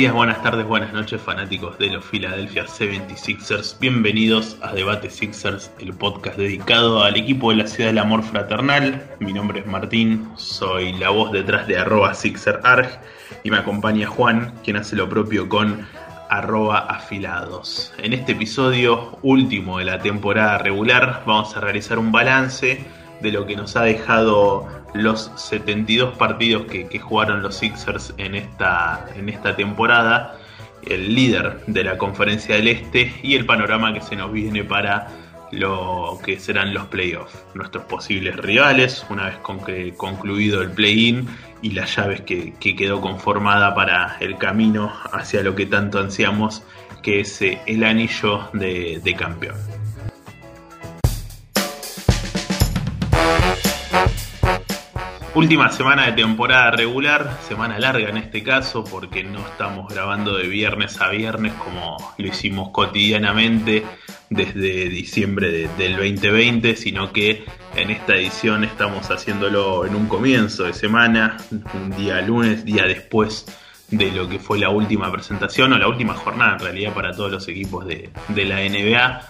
Días, 0.00 0.14
buenas 0.14 0.42
tardes, 0.42 0.66
buenas 0.66 0.94
noches, 0.94 1.20
fanáticos 1.20 1.76
de 1.76 1.88
los 1.90 2.02
Philadelphia 2.06 2.64
76ers. 2.64 3.78
Bienvenidos 3.80 4.56
a 4.62 4.72
Debate 4.72 5.10
Sixers, 5.10 5.70
el 5.78 5.92
podcast 5.92 6.38
dedicado 6.38 7.02
al 7.02 7.16
equipo 7.16 7.50
de 7.50 7.58
la 7.58 7.66
ciudad 7.66 7.90
del 7.90 7.98
amor 7.98 8.22
fraternal. 8.22 9.06
Mi 9.18 9.34
nombre 9.34 9.60
es 9.60 9.66
Martín, 9.66 10.26
soy 10.36 10.94
la 10.94 11.10
voz 11.10 11.32
detrás 11.32 11.66
de 11.66 11.76
arroba 11.76 12.14
SixerArg 12.14 12.98
y 13.44 13.50
me 13.50 13.58
acompaña 13.58 14.06
Juan, 14.06 14.54
quien 14.64 14.78
hace 14.78 14.96
lo 14.96 15.06
propio 15.06 15.50
con 15.50 15.86
arroba 16.30 16.78
afilados. 16.78 17.92
En 17.98 18.14
este 18.14 18.32
episodio 18.32 19.18
último 19.20 19.80
de 19.80 19.84
la 19.84 19.98
temporada 19.98 20.56
regular 20.56 21.24
vamos 21.26 21.54
a 21.58 21.60
realizar 21.60 21.98
un 21.98 22.10
balance 22.10 22.82
de 23.20 23.32
lo 23.32 23.44
que 23.44 23.54
nos 23.54 23.76
ha 23.76 23.82
dejado 23.82 24.66
los 24.94 25.30
72 25.36 26.16
partidos 26.16 26.64
que, 26.66 26.98
jugaron 26.98 27.42
los 27.42 27.56
Sixers 27.56 28.14
en 28.18 28.34
esta, 28.34 29.06
en 29.16 29.28
esta 29.28 29.56
temporada, 29.56 30.36
el 30.86 31.14
líder 31.14 31.60
de 31.66 31.84
la 31.84 31.98
conferencia 31.98 32.56
del 32.56 32.68
Este 32.68 33.12
y 33.22 33.34
el 33.34 33.46
panorama 33.46 33.92
que 33.92 34.00
se 34.00 34.16
nos 34.16 34.32
viene 34.32 34.64
para 34.64 35.08
lo 35.52 36.18
que 36.24 36.38
serán 36.38 36.72
los 36.72 36.86
playoffs, 36.86 37.44
nuestros 37.54 37.84
posibles 37.84 38.36
rivales, 38.36 39.04
una 39.10 39.26
vez 39.26 39.36
concluido 39.96 40.62
el 40.62 40.70
play-in 40.70 41.26
y 41.60 41.72
las 41.72 41.96
llaves 41.96 42.20
que, 42.22 42.54
quedó 42.60 43.00
conformada 43.00 43.74
para 43.74 44.16
el 44.20 44.38
camino 44.38 44.92
hacia 45.12 45.42
lo 45.42 45.54
que 45.54 45.66
tanto 45.66 45.98
ansiamos, 45.98 46.62
que 47.02 47.20
es 47.20 47.42
eh, 47.42 47.60
el 47.66 47.82
anillo 47.82 48.48
de 48.52 49.14
campeón. 49.18 49.56
Última 55.40 55.72
semana 55.72 56.04
de 56.04 56.12
temporada 56.12 56.70
regular, 56.70 57.38
semana 57.48 57.78
larga 57.78 58.10
en 58.10 58.18
este 58.18 58.42
caso, 58.42 58.84
porque 58.84 59.24
no 59.24 59.38
estamos 59.38 59.90
grabando 59.90 60.36
de 60.36 60.46
viernes 60.46 61.00
a 61.00 61.08
viernes 61.08 61.54
como 61.54 61.96
lo 62.18 62.26
hicimos 62.26 62.68
cotidianamente 62.68 63.82
desde 64.28 64.90
diciembre 64.90 65.66
del 65.78 65.96
2020, 65.96 66.76
sino 66.76 67.10
que 67.10 67.46
en 67.74 67.88
esta 67.88 68.16
edición 68.16 68.64
estamos 68.64 69.10
haciéndolo 69.10 69.86
en 69.86 69.94
un 69.94 70.08
comienzo 70.08 70.64
de 70.64 70.74
semana, 70.74 71.38
un 71.72 71.96
día 71.96 72.20
lunes, 72.20 72.66
día 72.66 72.84
después 72.84 73.46
de 73.90 74.12
lo 74.12 74.28
que 74.28 74.38
fue 74.40 74.58
la 74.58 74.68
última 74.68 75.10
presentación 75.10 75.72
o 75.72 75.78
la 75.78 75.88
última 75.88 76.12
jornada 76.12 76.52
en 76.52 76.58
realidad 76.58 76.92
para 76.92 77.12
todos 77.12 77.32
los 77.32 77.48
equipos 77.48 77.86
de, 77.86 78.10
la 78.28 78.56
NBA 78.56 79.22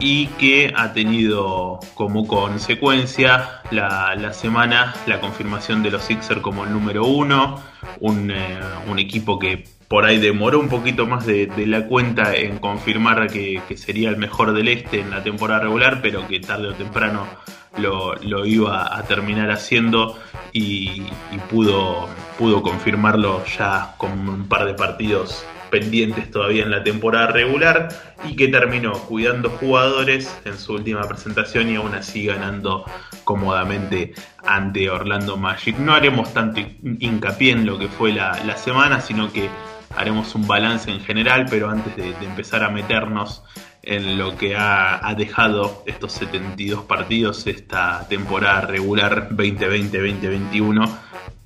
y 0.00 0.26
que 0.26 0.72
ha 0.74 0.92
tenido 0.92 1.78
como 1.94 2.26
consecuencia 2.26 3.60
la, 3.70 4.32
semana 4.32 4.94
la 5.06 5.20
confirmación 5.20 5.82
de 5.82 5.90
los 5.90 6.02
Sixers 6.04 6.40
como 6.40 6.64
el 6.64 6.72
número 6.72 7.04
uno, 7.04 7.62
un, 8.00 8.30
eh, 8.30 8.58
equipo 8.96 9.38
que 9.38 9.64
por 9.88 10.04
ahí 10.04 10.18
demoró 10.18 10.58
un 10.58 10.68
poquito 10.68 11.06
más 11.06 11.26
de, 11.26 11.48
la 11.66 11.86
cuenta 11.86 12.34
en 12.34 12.58
confirmar 12.58 13.26
que, 13.30 13.60
sería 13.76 14.08
el 14.08 14.16
mejor 14.16 14.52
del 14.52 14.68
este 14.68 15.00
en 15.00 15.10
la 15.10 15.22
temporada 15.22 15.60
regular, 15.60 16.00
pero 16.00 16.26
que 16.26 16.40
tarde 16.40 16.68
o 16.68 16.74
temprano 16.74 17.26
lo, 17.76 18.46
iba 18.46 18.96
a 18.96 19.02
terminar 19.04 19.50
haciendo 19.50 20.18
y, 20.52 21.02
pudo, 21.48 22.08
pudo 22.38 22.62
confirmarlo 22.62 23.44
ya 23.46 23.94
con 23.96 24.28
un 24.28 24.48
par 24.48 24.66
de 24.66 24.74
partidos 24.74 25.44
pendientes 25.70 26.30
todavía 26.30 26.64
en 26.64 26.70
la 26.70 26.82
temporada 26.82 27.28
regular 27.28 27.88
y 28.28 28.36
que 28.36 28.48
terminó 28.48 28.92
cuidando 28.92 29.50
jugadores 29.50 30.36
en 30.44 30.58
su 30.58 30.74
última 30.74 31.02
presentación 31.02 31.70
y 31.70 31.76
aún 31.76 31.94
así 31.94 32.26
ganando 32.26 32.84
cómodamente 33.24 34.12
ante 34.44 34.90
Orlando 34.90 35.36
Magic. 35.36 35.78
No 35.78 35.94
haremos 35.94 36.34
tanto 36.34 36.60
hincapié 36.82 37.52
en 37.52 37.66
lo 37.66 37.78
que 37.78 37.88
fue 37.88 38.12
la, 38.12 38.56
semana, 38.56 39.00
sino 39.00 39.32
que 39.32 39.48
haremos 39.96 40.34
un 40.34 40.46
balance 40.46 40.90
en 40.90 41.00
general, 41.00 41.46
pero 41.48 41.70
antes 41.70 41.96
de, 41.96 42.10
empezar 42.24 42.62
a 42.64 42.68
meternos 42.68 43.42
en 43.82 44.18
lo 44.18 44.36
que 44.36 44.54
ha, 44.56 45.14
dejado 45.16 45.82
estos 45.86 46.12
72 46.12 46.84
partidos 46.84 47.46
esta 47.46 48.06
temporada 48.08 48.62
regular 48.62 49.30
2020-2021, 49.30 50.88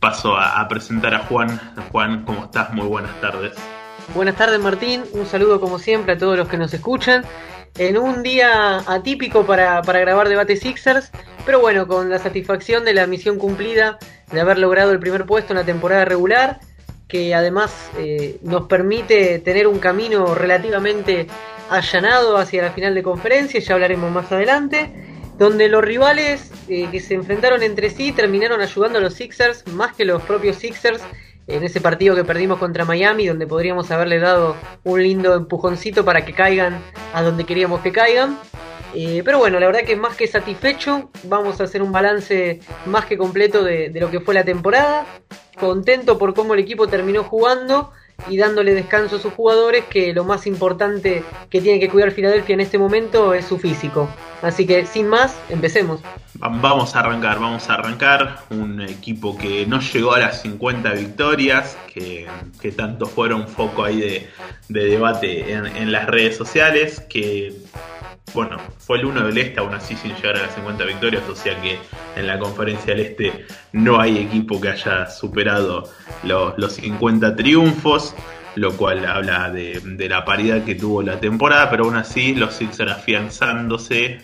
paso 0.00 0.36
a, 0.36 0.66
presentar 0.68 1.14
a 1.14 1.20
Juan. 1.20 1.60
Juan, 1.90 2.24
¿cómo 2.24 2.44
estás? 2.44 2.72
Muy 2.72 2.86
buenas 2.86 3.18
tardes. 3.20 3.54
Buenas 4.14 4.36
tardes 4.36 4.60
Martín, 4.60 5.02
un 5.12 5.26
saludo 5.26 5.60
como 5.60 5.78
siempre 5.78 6.14
a 6.14 6.18
todos 6.18 6.36
los 6.36 6.48
que 6.48 6.58
nos 6.58 6.74
escuchan. 6.74 7.24
En 7.76 7.98
un 7.98 8.22
día 8.22 8.78
atípico 8.86 9.44
para, 9.46 9.80
grabar 9.80 10.28
debate 10.28 10.56
Sixers, 10.56 11.10
pero 11.44 11.60
bueno, 11.60 11.88
con 11.88 12.08
la 12.08 12.18
satisfacción 12.18 12.84
de 12.84 12.94
la 12.94 13.06
misión 13.06 13.38
cumplida 13.38 13.98
de 14.30 14.40
haber 14.40 14.58
logrado 14.58 14.92
el 14.92 15.00
primer 15.00 15.24
puesto 15.24 15.52
en 15.52 15.58
la 15.58 15.64
temporada 15.64 16.04
regular, 16.04 16.60
que 17.08 17.34
además 17.34 17.90
eh, 17.98 18.38
nos 18.42 18.66
permite 18.66 19.40
tener 19.40 19.66
un 19.66 19.78
camino 19.78 20.34
relativamente 20.34 21.26
allanado 21.70 22.36
hacia 22.36 22.62
la 22.62 22.70
final 22.70 22.94
de 22.94 23.02
conferencia, 23.02 23.60
ya 23.60 23.74
hablaremos 23.74 24.10
más 24.10 24.30
adelante, 24.32 24.90
donde 25.38 25.68
los 25.68 25.84
rivales 25.84 26.50
eh, 26.68 26.88
que 26.90 27.00
se 27.00 27.14
enfrentaron 27.14 27.62
entre 27.62 27.90
sí 27.90 28.12
terminaron 28.12 28.60
ayudando 28.60 28.98
a 28.98 29.02
los 29.02 29.14
Sixers 29.14 29.66
más 29.68 29.94
que 29.94 30.04
los 30.04 30.22
propios 30.22 30.56
Sixers 30.56 31.02
en 31.46 31.62
ese 31.62 31.80
partido 31.80 32.14
que 32.14 32.24
perdimos 32.24 32.58
contra 32.58 32.84
Miami, 32.84 33.26
donde 33.26 33.46
podríamos 33.46 33.90
haberle 33.90 34.18
dado 34.18 34.56
un 34.84 35.02
lindo 35.02 35.34
empujoncito 35.34 36.04
para 36.04 36.24
que 36.24 36.32
caigan 36.32 36.80
a 37.12 37.22
donde 37.22 37.44
queríamos 37.44 37.80
que 37.80 37.92
caigan. 37.92 38.38
Eh, 38.94 39.22
pero 39.24 39.38
bueno, 39.38 39.58
la 39.58 39.66
verdad 39.66 39.82
que 39.82 39.96
más 39.96 40.16
que 40.16 40.26
satisfecho, 40.26 41.10
vamos 41.24 41.60
a 41.60 41.64
hacer 41.64 41.82
un 41.82 41.90
balance 41.90 42.60
más 42.86 43.06
que 43.06 43.18
completo 43.18 43.64
de, 43.64 43.90
de 43.90 44.00
lo 44.00 44.10
que 44.10 44.20
fue 44.20 44.34
la 44.34 44.44
temporada. 44.44 45.04
Contento 45.58 46.16
por 46.16 46.32
cómo 46.32 46.54
el 46.54 46.60
equipo 46.60 46.86
terminó 46.86 47.24
jugando 47.24 47.92
y 48.28 48.36
dándole 48.36 48.74
descanso 48.74 49.16
a 49.16 49.18
sus 49.18 49.32
jugadores, 49.32 49.84
que 49.84 50.12
lo 50.12 50.24
más 50.24 50.46
importante 50.46 51.22
que 51.50 51.60
tiene 51.60 51.80
que 51.80 51.88
cuidar 51.88 52.10
Filadelfia 52.10 52.54
en 52.54 52.60
este 52.60 52.78
momento 52.78 53.34
es 53.34 53.44
su 53.44 53.58
físico. 53.58 54.08
Así 54.42 54.66
que 54.66 54.86
sin 54.86 55.08
más, 55.08 55.36
empecemos. 55.48 56.00
Vamos 56.34 56.96
a 56.96 57.00
arrancar, 57.00 57.38
vamos 57.38 57.68
a 57.70 57.74
arrancar. 57.74 58.40
Un 58.50 58.80
equipo 58.82 59.36
que 59.36 59.66
no 59.66 59.80
llegó 59.80 60.12
a 60.12 60.18
las 60.18 60.42
50 60.42 60.92
victorias, 60.92 61.76
que, 61.92 62.26
tanto 62.76 63.06
fueron 63.06 63.48
foco 63.48 63.84
ahí 63.84 64.00
de, 64.00 64.28
debate 64.68 65.52
en, 65.52 65.66
en 65.66 65.92
las 65.92 66.06
redes 66.06 66.36
sociales, 66.36 67.00
que 67.00 67.54
bueno, 68.32 68.56
fue 68.78 68.98
el 68.98 69.04
1 69.04 69.26
del 69.26 69.38
Este, 69.38 69.60
aún 69.60 69.74
así 69.74 69.94
sin 69.96 70.14
llegar 70.16 70.36
a 70.36 70.42
las 70.42 70.54
50 70.54 70.84
victorias, 70.84 71.22
o 71.28 71.36
sea 71.36 71.60
que 71.60 71.78
en 72.16 72.26
la 72.26 72.38
conferencia 72.38 72.94
del 72.94 73.06
Este 73.06 73.46
no 73.72 74.00
hay 74.00 74.18
equipo 74.18 74.60
que 74.60 74.70
haya 74.70 75.08
superado 75.08 75.88
los, 76.24 76.54
los 76.58 76.72
50 76.74 77.36
triunfos, 77.36 78.14
lo 78.56 78.76
cual 78.76 79.04
habla 79.04 79.50
de, 79.50 79.80
la 80.08 80.24
paridad 80.24 80.64
que 80.64 80.74
tuvo 80.74 81.02
la 81.02 81.20
temporada, 81.20 81.70
pero 81.70 81.84
aún 81.84 81.96
así 81.96 82.34
los 82.34 82.54
Sixers 82.54 82.92
afianzándose 82.92 84.18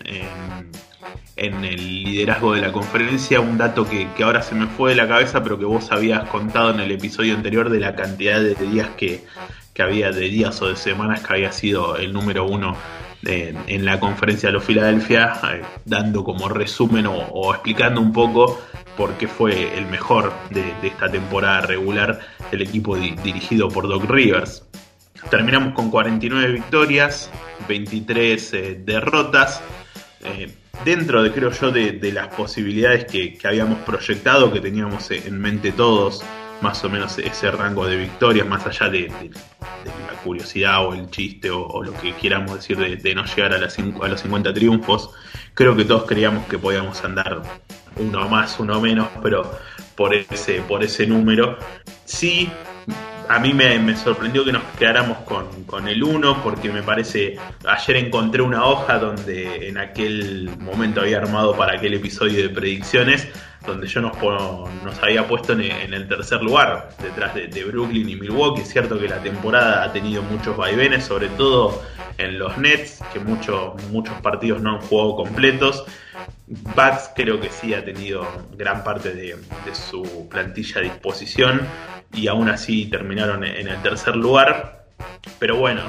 en, 1.35 1.65
el 1.65 2.03
liderazgo 2.03 2.53
de 2.53 2.61
la 2.61 2.71
conferencia, 2.71 3.39
un 3.39 3.57
dato 3.57 3.87
que, 3.87 4.07
ahora 4.23 4.41
se 4.41 4.55
me 4.55 4.67
fue 4.67 4.91
de 4.91 4.97
la 4.97 5.07
cabeza, 5.07 5.41
pero 5.41 5.57
que 5.57 5.65
vos 5.65 5.91
habías 5.91 6.29
contado 6.29 6.71
en 6.71 6.79
el 6.81 6.91
episodio 6.91 7.33
anterior 7.33 7.69
de 7.69 7.79
la 7.79 7.95
cantidad 7.95 8.39
de 8.39 8.53
días 8.55 8.89
que, 8.95 9.23
que 9.73 9.81
había, 9.81 10.11
de 10.11 10.29
días 10.29 10.61
o 10.61 10.67
de 10.67 10.75
semanas 10.75 11.25
que 11.25 11.33
había 11.33 11.51
sido 11.51 11.97
el 11.97 12.13
número 12.13 12.45
uno 12.45 12.77
en, 13.23 13.85
la 13.85 13.99
conferencia 13.99 14.49
de 14.49 14.53
los 14.53 14.63
Filadelfia, 14.63 15.33
eh, 15.51 15.61
dando 15.85 16.23
como 16.23 16.49
resumen 16.49 17.05
o, 17.07 17.53
explicando 17.53 18.01
un 18.01 18.11
poco 18.11 18.59
por 18.97 19.13
qué 19.13 19.27
fue 19.27 19.77
el 19.77 19.85
mejor 19.85 20.33
de, 20.49 20.73
esta 20.83 21.09
temporada 21.09 21.61
regular 21.61 22.19
el 22.51 22.61
equipo 22.61 22.95
dirigido 22.95 23.69
por 23.69 23.87
Doc 23.87 24.09
Rivers. 24.09 24.63
Terminamos 25.29 25.73
con 25.73 25.91
49 25.91 26.51
victorias, 26.51 27.29
23 27.67 28.53
eh, 28.53 28.81
derrotas. 28.83 29.61
Eh, 30.23 30.51
dentro 30.83 31.21
de, 31.21 31.31
creo 31.31 31.51
yo, 31.51 31.71
de, 31.71 32.11
las 32.11 32.27
posibilidades 32.29 33.05
que, 33.05 33.37
habíamos 33.43 33.79
proyectado, 33.79 34.51
que 34.51 34.59
teníamos 34.59 35.11
en 35.11 35.39
mente 35.39 35.71
todos, 35.71 36.23
más 36.61 36.83
o 36.83 36.89
menos 36.89 37.17
ese 37.17 37.51
rango 37.51 37.85
de 37.87 37.97
victorias, 37.97 38.47
más 38.47 38.65
allá 38.65 38.89
de, 38.89 39.07
la 39.09 40.21
curiosidad 40.23 40.85
o 40.85 40.93
el 40.93 41.09
chiste 41.09 41.49
o, 41.49 41.83
lo 41.83 41.93
que 41.93 42.13
quieramos 42.13 42.55
decir 42.55 42.77
de, 42.77 43.15
no 43.15 43.25
llegar 43.25 43.53
a, 43.53 43.57
a 43.57 44.07
los 44.07 44.21
50 44.21 44.53
triunfos, 44.53 45.11
creo 45.53 45.75
que 45.75 45.85
todos 45.85 46.03
creíamos 46.05 46.45
que 46.47 46.57
podíamos 46.57 47.03
andar 47.03 47.41
uno 47.97 48.29
más, 48.29 48.59
uno 48.59 48.79
menos, 48.79 49.07
pero 49.21 49.51
por 49.95 50.13
ese, 50.13 50.61
por 50.61 50.83
ese 50.83 51.07
número. 51.07 51.57
Sí, 52.05 52.49
a 53.31 53.39
mí 53.39 53.53
me, 53.53 53.95
sorprendió 53.95 54.43
que 54.43 54.51
nos 54.51 54.63
quedáramos 54.77 55.19
con, 55.19 55.87
el 55.87 56.03
1 56.03 56.43
porque 56.43 56.69
me 56.69 56.83
parece, 56.83 57.37
ayer 57.65 57.95
encontré 57.95 58.41
una 58.41 58.65
hoja 58.65 58.99
donde 58.99 59.69
en 59.69 59.77
aquel 59.77 60.49
momento 60.59 60.99
había 60.99 61.19
armado 61.19 61.55
para 61.55 61.77
aquel 61.77 61.93
episodio 61.93 62.43
de 62.43 62.49
predicciones, 62.49 63.29
donde 63.65 63.87
yo 63.87 64.01
nos, 64.01 64.21
nos 64.83 65.01
había 65.01 65.27
puesto 65.29 65.53
en, 65.53 65.93
el 65.93 66.07
tercer 66.09 66.41
lugar, 66.43 66.89
detrás 67.01 67.33
de, 67.33 67.63
Brooklyn 67.63 68.09
y 68.09 68.15
Milwaukee. 68.17 68.63
Es 68.63 68.69
cierto 68.69 68.99
que 68.99 69.07
la 69.07 69.23
temporada 69.23 69.85
ha 69.85 69.93
tenido 69.93 70.23
muchos 70.23 70.57
vaivenes, 70.57 71.05
sobre 71.05 71.29
todo 71.29 71.81
en 72.17 72.37
los 72.37 72.57
Nets, 72.57 72.99
que 73.13 73.19
muchos 73.21 73.81
muchos 73.91 74.19
partidos 74.21 74.61
no 74.61 74.75
han 74.75 74.81
jugado 74.81 75.15
completos. 75.15 75.85
Bucks 76.47 77.11
creo 77.15 77.39
que 77.39 77.49
sí 77.49 77.73
ha 77.73 77.85
tenido 77.85 78.27
gran 78.57 78.83
parte 78.83 79.13
de 79.13 79.37
su 79.73 80.27
plantilla 80.29 80.81
a 80.81 80.83
disposición 80.83 81.61
y 82.13 82.27
aún 82.27 82.49
así 82.49 82.85
terminaron 82.85 83.43
en 83.43 83.67
el 83.67 83.81
tercer 83.81 84.15
lugar. 84.15 84.85
Pero 85.39 85.57
bueno, 85.57 85.81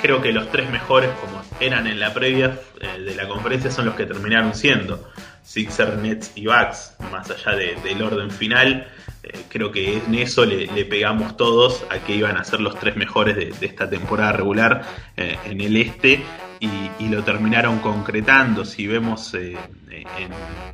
creo 0.00 0.20
que 0.22 0.32
los 0.32 0.50
tres 0.50 0.70
mejores, 0.70 1.10
como 1.20 1.42
eran 1.60 1.86
en 1.86 2.00
la 2.00 2.12
previa 2.12 2.58
eh, 2.80 3.00
de 3.00 3.14
la 3.14 3.28
conferencia, 3.28 3.70
son 3.70 3.86
los 3.86 3.94
que 3.94 4.06
terminaron 4.06 4.54
siendo. 4.54 5.10
Sixer, 5.42 5.98
Nets 5.98 6.32
y 6.34 6.46
Bucks, 6.46 6.94
más 7.12 7.30
allá 7.30 7.52
del 7.56 8.02
orden 8.02 8.30
final. 8.30 8.88
Eh, 9.22 9.42
creo 9.48 9.70
que 9.70 9.98
en 9.98 10.14
eso 10.14 10.44
le, 10.44 10.66
pegamos 10.84 11.36
todos 11.36 11.84
a 11.90 11.98
que 11.98 12.16
iban 12.16 12.36
a 12.36 12.44
ser 12.44 12.60
los 12.60 12.78
tres 12.78 12.96
mejores 12.96 13.36
de, 13.36 13.66
esta 13.66 13.88
temporada 13.88 14.32
regular 14.32 14.82
eh, 15.16 15.36
en 15.44 15.60
el 15.60 15.76
este 15.76 16.20
y, 16.58 17.08
lo 17.08 17.22
terminaron 17.22 17.78
concretando. 17.78 18.64
Si 18.64 18.86
vemos 18.86 19.32
en, 19.34 19.56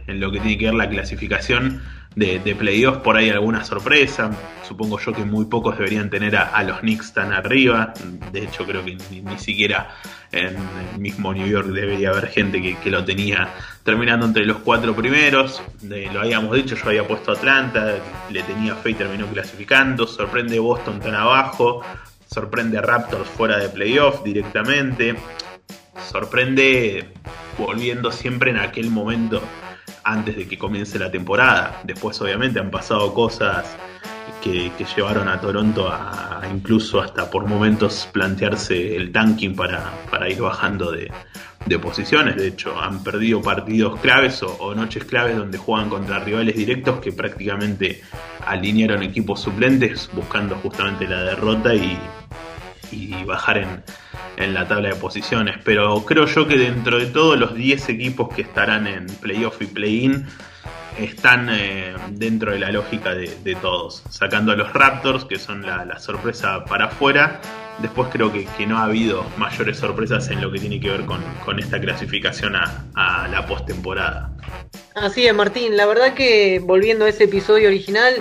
en, 0.07 0.21
lo 0.21 0.33
que 0.33 0.41
tiene 0.41 0.57
que 0.57 0.65
ver 0.67 0.75
la 0.75 0.89
clasificación, 0.89 1.83
de, 2.15 2.39
de 2.39 2.55
playoffs, 2.55 2.99
por 2.99 3.17
ahí 3.17 3.31
alguna 3.31 3.65
sorpresa. 3.65 4.31
Supongo 4.67 4.99
yo 4.99 5.13
que 5.13 5.25
muy 5.25 5.45
pocos 5.47 5.77
deberían 5.77 6.09
tener 6.09 6.37
a, 6.37 6.63
los 6.63 6.81
Knicks 6.81 7.13
tan 7.13 7.33
arriba. 7.33 7.93
De 8.31 8.45
hecho, 8.45 8.65
creo 8.65 8.85
que 8.85 8.97
ni, 9.11 9.39
siquiera 9.39 9.97
en 10.31 10.57
el 10.57 10.99
mismo 10.99 11.35
New 11.35 11.47
York 11.47 11.69
debería 11.69 12.11
haber 12.11 12.29
gente 12.29 12.77
que, 12.83 12.91
lo 12.91 13.05
tenía 13.05 13.49
terminando 13.83 14.27
entre 14.27 14.47
los 14.47 14.59
cuatro 14.59 14.95
primeros. 14.95 15.63
lo 15.83 16.21
habíamos 16.21 16.55
dicho, 16.57 16.75
yo 16.75 16.89
había 16.89 17.07
puesto 17.07 17.33
Atlanta, 17.33 17.97
le 18.31 18.43
tenía 18.45 18.75
fe 18.77 18.91
y 18.91 18.95
terminó 18.95 19.27
clasificando. 19.27 20.07
Sorprende 20.07 20.59
Boston 20.59 21.01
tan 21.01 21.15
abajo. 21.15 21.83
Sorprende 22.27 22.81
Raptors 22.81 23.29
fuera 23.29 23.59
de 23.59 23.69
playoffs 23.69 24.25
directamente. 24.25 25.17
Sorprende 26.11 27.13
volviendo 27.59 28.11
siempre 28.11 28.51
en 28.51 28.57
aquel 28.57 28.91
momento 28.91 29.43
antes 30.05 30.37
de 30.37 30.47
que 30.47 30.59
comience 30.59 30.99
la 30.99 31.11
temporada. 31.11 31.81
Después 31.85 32.21
obviamente 32.21 32.61
han 32.61 32.71
pasado 32.71 33.13
cosas 33.15 33.77
que, 34.43 34.73
llevaron 34.97 35.29
a 35.29 35.41
Toronto 35.41 35.89
a, 35.89 36.43
incluso 36.53 37.01
hasta 37.01 37.31
por 37.31 37.47
momentos 37.47 38.09
plantearse 38.13 38.97
el 38.97 39.13
tanking 39.13 39.55
para, 39.55 39.93
ir 40.29 40.41
bajando 40.41 40.91
de, 40.91 41.11
posiciones. 41.81 42.37
De 42.37 42.49
hecho, 42.49 42.79
han 42.79 43.03
perdido 43.03 43.41
partidos 43.41 43.99
claves 44.01 44.43
o, 44.43 44.75
noches 44.75 45.05
claves 45.05 45.37
donde 45.37 45.59
juegan 45.59 45.89
contra 45.89 46.19
rivales 46.19 46.57
directos 46.57 47.01
que 47.01 47.13
prácticamente 47.13 48.03
alinearon 48.47 49.03
equipos 49.03 49.41
suplentes 49.41 50.11
buscando 50.13 50.57
justamente 50.57 51.07
la 51.07 51.23
derrota 51.23 51.73
y 51.75 53.25
bajar 53.25 53.59
en, 53.59 53.83
en 54.37 54.55
la 54.55 54.67
tabla 54.67 54.91
de 54.91 54.97
posiciones. 54.97 55.57
Pero 55.65 56.05
creo 56.05 56.27
yo 56.27 56.47
que 56.47 56.57
dentro 56.57 56.99
de 56.99 57.07
todos 57.07 57.39
los 57.39 57.55
10 57.55 57.89
equipos 57.91 58.35
que 58.35 58.43
estarán 58.43 58.87
en 58.87 59.07
playoff 59.07 59.61
y 59.61 59.67
play-in 59.67 60.27
están 60.99 61.49
eh, 61.51 61.95
dentro 62.11 62.53
de 62.53 62.59
la 62.59 62.71
lógica 62.71 63.15
de, 63.15 63.57
todos. 63.61 64.03
Sacando 64.11 64.53
a 64.53 64.57
los 64.57 64.73
Raptors, 64.73 65.25
que 65.25 65.39
son 65.39 65.63
la, 65.63 65.99
sorpresa 65.99 66.65
para 66.65 66.87
afuera. 66.87 67.41
Después 67.79 68.09
creo 68.13 68.31
que, 68.33 68.47
no 68.67 68.79
ha 68.79 68.85
habido 68.85 69.25
mayores 69.39 69.79
sorpresas 69.79 70.29
en 70.31 70.41
lo 70.41 70.53
que 70.53 70.59
tiene 70.59 70.79
que 70.79 70.91
ver 70.91 71.05
con, 71.07 71.59
esta 71.59 71.81
clasificación 71.81 72.57
a, 72.57 72.85
a 72.95 73.29
la 73.29 73.47
postemporada. 73.47 74.31
Así 74.95 75.27
es, 75.27 75.35
Martín. 75.35 75.77
La 75.77 75.87
verdad 75.87 76.15
que 76.15 76.61
volviendo 76.63 77.07
a 77.07 77.09
ese 77.09 77.25
episodio 77.25 77.69
original, 77.69 78.15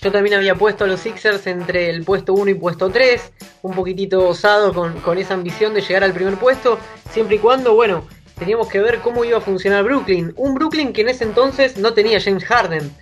yo 0.00 0.12
también 0.12 0.36
había 0.36 0.54
puesto 0.54 0.84
a 0.84 0.86
los 0.86 1.00
Sixers 1.00 1.46
entre 1.48 1.90
el 1.90 2.04
puesto 2.04 2.32
1 2.32 2.50
y 2.52 2.54
puesto 2.54 2.88
3, 2.88 3.32
un 3.62 3.74
poquitito 3.74 4.28
osado 4.28 4.72
con, 4.72 5.18
esa 5.18 5.34
ambición 5.34 5.74
de 5.74 5.80
llegar 5.80 6.04
al 6.04 6.12
primer 6.12 6.36
puesto, 6.36 6.78
siempre 7.10 7.36
y 7.36 7.38
cuando, 7.40 7.74
bueno, 7.74 8.06
teníamos 8.38 8.68
que 8.68 8.78
ver 8.78 9.00
cómo 9.00 9.24
iba 9.24 9.38
a 9.38 9.40
funcionar 9.40 9.82
Brooklyn. 9.82 10.32
Un 10.36 10.54
Brooklyn 10.54 10.92
que 10.92 11.00
en 11.00 11.08
ese 11.08 11.24
entonces 11.24 11.76
no 11.78 11.94
tenía 11.94 12.20
James 12.20 12.44
Harden. 12.44 12.92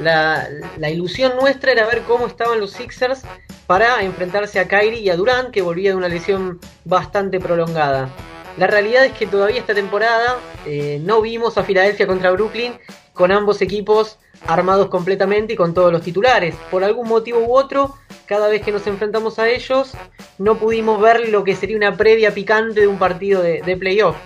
La, 0.00 0.48
ilusión 0.90 1.36
nuestra 1.36 1.72
era 1.72 1.86
ver 1.86 2.02
cómo 2.02 2.26
estaban 2.26 2.58
los 2.58 2.72
Sixers 2.72 3.22
para 3.66 4.02
enfrentarse 4.02 4.58
a 4.58 4.66
Kyrie 4.66 5.00
y 5.00 5.10
a 5.10 5.16
Durant, 5.16 5.50
que 5.50 5.62
volvía 5.62 5.90
de 5.90 5.96
una 5.96 6.08
lesión 6.08 6.58
bastante 6.84 7.38
prolongada. 7.38 8.08
La 8.56 8.66
realidad 8.66 9.04
es 9.04 9.12
que 9.12 9.26
todavía 9.26 9.60
esta 9.60 9.74
temporada 9.74 10.38
eh, 10.66 11.00
no 11.04 11.20
vimos 11.20 11.58
a 11.58 11.62
Filadelfia 11.62 12.08
contra 12.08 12.32
Brooklyn 12.32 12.72
con 13.12 13.30
ambos 13.30 13.62
equipos 13.62 14.18
armados 14.46 14.88
completamente 14.88 15.52
y 15.52 15.56
con 15.56 15.74
todos 15.74 15.92
los 15.92 16.02
titulares. 16.02 16.54
Por 16.70 16.84
algún 16.84 17.08
motivo 17.08 17.40
u 17.40 17.54
otro, 17.54 17.94
cada 18.26 18.48
vez 18.48 18.62
que 18.62 18.72
nos 18.72 18.86
enfrentamos 18.86 19.38
a 19.38 19.48
ellos, 19.48 19.92
no 20.38 20.56
pudimos 20.56 21.00
ver 21.00 21.28
lo 21.28 21.44
que 21.44 21.56
sería 21.56 21.76
una 21.76 21.96
previa 21.96 22.32
picante 22.32 22.80
de 22.80 22.86
un 22.86 22.98
partido 22.98 23.42
de, 23.42 23.76
playoff. 23.76 24.16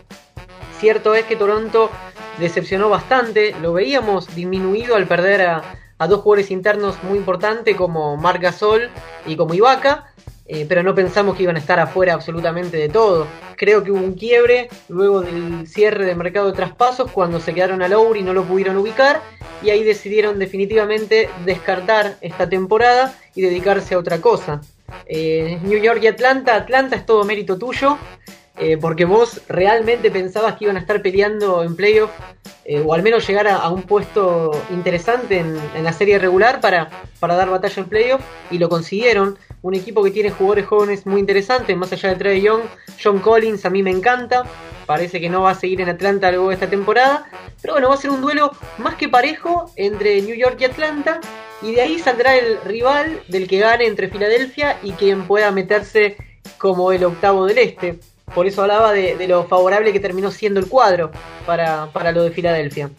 Cierto 0.79 1.15
es 1.15 1.25
que 1.25 1.37
Toronto 1.37 1.91
decepcionó 2.39 2.89
bastante, 2.89 3.55
lo 3.63 3.73
veíamos 3.73 4.35
disminuido 4.35 4.97
al 4.97 5.07
perder 5.07 5.43
a, 5.43 5.63
dos 6.07 6.21
jugadores 6.21 6.51
internos 6.51 7.03
muy 7.03 7.17
importantes 7.17 7.75
como 7.77 8.19
Marc 8.19 8.43
Gasol 8.43 8.91
y 9.25 9.37
como 9.37 9.55
Ibaka, 9.55 10.13
eh, 10.47 10.67
pero 10.69 10.83
no 10.83 10.95
pensamos 10.95 11.37
que 11.37 11.45
iban 11.45 11.57
a 11.57 11.59
estar 11.59 11.81
afuera 11.81 12.15
absolutamente 12.15 12.77
de 12.77 12.89
todo. 12.89 13.27
Creo 13.57 13.83
que 13.83 13.91
hubo 13.91 14.01
un 14.01 14.15
quiebre 14.15 14.69
luego 14.89 15.23
del 15.23 15.67
cierre 15.67 16.05
del 16.05 16.17
mercado 16.17 16.49
de 16.49 16.53
traspasos 16.53 17.11
cuando 17.11 17.41
se 17.41 17.55
quedaron 17.55 17.83
a 17.83 17.89
Lowry 17.89 18.21
y 18.21 18.23
no 18.23 18.35
lo 18.35 18.45
pudieron 18.45 18.77
ubicar 18.77 19.23
y 19.63 19.71
ahí 19.71 19.83
decidieron 19.83 20.39
definitivamente 20.39 21.31
descartar 21.45 22.17
esta 22.21 22.49
temporada 22.49 23.15
y 23.35 23.43
dedicarse 23.43 23.95
a 23.95 23.99
otra 23.99 24.21
cosa. 24.21 24.61
Eh, 25.07 25.59
New 25.63 25.81
York 25.81 26.01
y 26.03 26.07
Atlanta, 26.07 26.55
Atlanta 26.55 26.97
es 26.97 27.07
todo 27.07 27.25
mérito 27.25 27.59
tuyo. 27.59 27.99
Eh, 28.57 28.79
porque 28.81 29.05
vos 29.05 29.41
realmente 29.49 30.13
pensabas 30.13 30.57
que 30.57 30.65
iban 30.65 30.77
a 30.77 30.81
estar 30.81 31.03
peleando 31.03 31.65
en 31.65 31.75
playoff 31.75 32.11
o 32.87 32.95
al 32.95 33.03
menos 33.03 33.27
llegar 33.27 33.47
a, 33.47 33.69
un 33.69 33.83
puesto 33.83 34.53
interesante 34.71 35.41
en, 35.41 35.85
la 35.85 35.93
serie 35.93 36.19
regular 36.19 36.61
para, 36.61 36.89
para 37.21 37.35
dar 37.35 37.51
batalla 37.51 37.83
en 37.83 37.89
playoff 37.89 38.23
y 38.51 38.59
lo 38.59 38.71
consiguieron 38.71 39.37
un 39.65 39.75
equipo 39.75 40.05
que 40.05 40.11
tiene 40.11 40.31
jugadores 40.31 40.67
jóvenes 40.67 41.07
muy 41.07 41.21
interesantes, 41.21 41.75
más 41.75 41.91
allá 41.91 42.11
de 42.11 42.17
Trey 42.17 42.43
Young, 42.43 42.61
John 43.03 43.19
Collins 43.19 43.65
a 43.65 43.71
mí 43.71 43.83
me 43.83 43.91
encanta, 43.91 44.45
parece 44.85 45.21
que 45.23 45.31
no 45.31 45.41
va 45.41 45.53
a 45.53 45.55
seguir 45.55 45.81
en 45.81 45.89
Atlanta 45.89 46.31
luego 46.31 46.49
de 46.49 46.55
esta 46.55 46.69
temporada, 46.69 47.25
pero 47.63 47.73
bueno, 47.73 47.89
va 47.89 47.95
a 47.95 47.99
ser 47.99 48.11
un 48.11 48.21
duelo 48.21 48.51
más 48.77 48.97
que 48.97 49.09
parejo 49.09 49.73
entre 49.77 50.21
New 50.21 50.37
York 50.37 50.59
y 50.61 50.65
Atlanta, 50.65 51.19
y 51.63 51.73
de 51.73 51.81
ahí 51.81 51.99
saldrá 51.99 52.37
el 52.37 52.61
rival 52.61 53.23
del 53.29 53.49
que 53.49 53.59
gane 53.59 53.87
entre 53.87 54.09
Filadelfia 54.09 54.79
y 54.83 54.93
quien 54.93 55.27
pueda 55.27 55.51
meterse 55.51 56.19
como 56.59 56.93
el 56.93 57.03
octavo 57.03 57.47
del 57.47 57.57
este. 57.57 57.99
Por 58.33 58.47
eso 58.47 58.63
hablaba 58.63 58.93
de, 58.93 59.27
lo 59.27 59.45
favorable 59.45 59.93
que 59.93 60.01
terminó 60.01 60.31
siendo 60.31 60.61
el 60.61 60.69
cuadro 60.69 61.11
para, 61.47 61.87
para 61.93 62.13
lo 62.13 62.23
de 62.23 62.31
Filadelfia. 62.31 62.91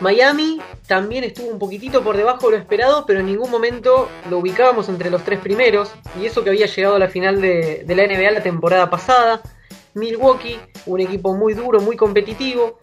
Miami 0.00 0.58
también 0.86 1.24
estuvo 1.24 1.48
un 1.48 1.58
poquitito 1.58 2.02
por 2.02 2.16
debajo 2.16 2.46
de 2.46 2.56
lo 2.56 2.62
esperado, 2.62 3.04
pero 3.06 3.20
en 3.20 3.26
ningún 3.26 3.50
momento 3.50 4.08
lo 4.30 4.38
ubicábamos 4.38 4.88
entre 4.88 5.10
los 5.10 5.22
tres 5.24 5.40
primeros, 5.40 5.92
y 6.18 6.24
eso 6.24 6.42
que 6.42 6.50
había 6.50 6.66
llegado 6.66 6.96
a 6.96 6.98
la 6.98 7.08
final 7.08 7.40
de, 7.40 7.84
la 7.86 8.06
NBA 8.06 8.30
la 8.30 8.42
temporada 8.42 8.88
pasada. 8.88 9.42
Milwaukee, 9.92 10.58
un 10.86 11.00
equipo 11.00 11.34
muy 11.34 11.52
duro, 11.52 11.80
muy 11.80 11.96
competitivo. 11.96 12.78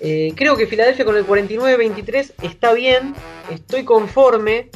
Eh, 0.00 0.32
creo 0.36 0.56
que 0.56 0.66
Filadelfia 0.66 1.04
con 1.04 1.16
el 1.16 1.26
49-23 1.26 2.32
está 2.42 2.74
bien, 2.74 3.14
estoy 3.50 3.84
conforme. 3.84 4.68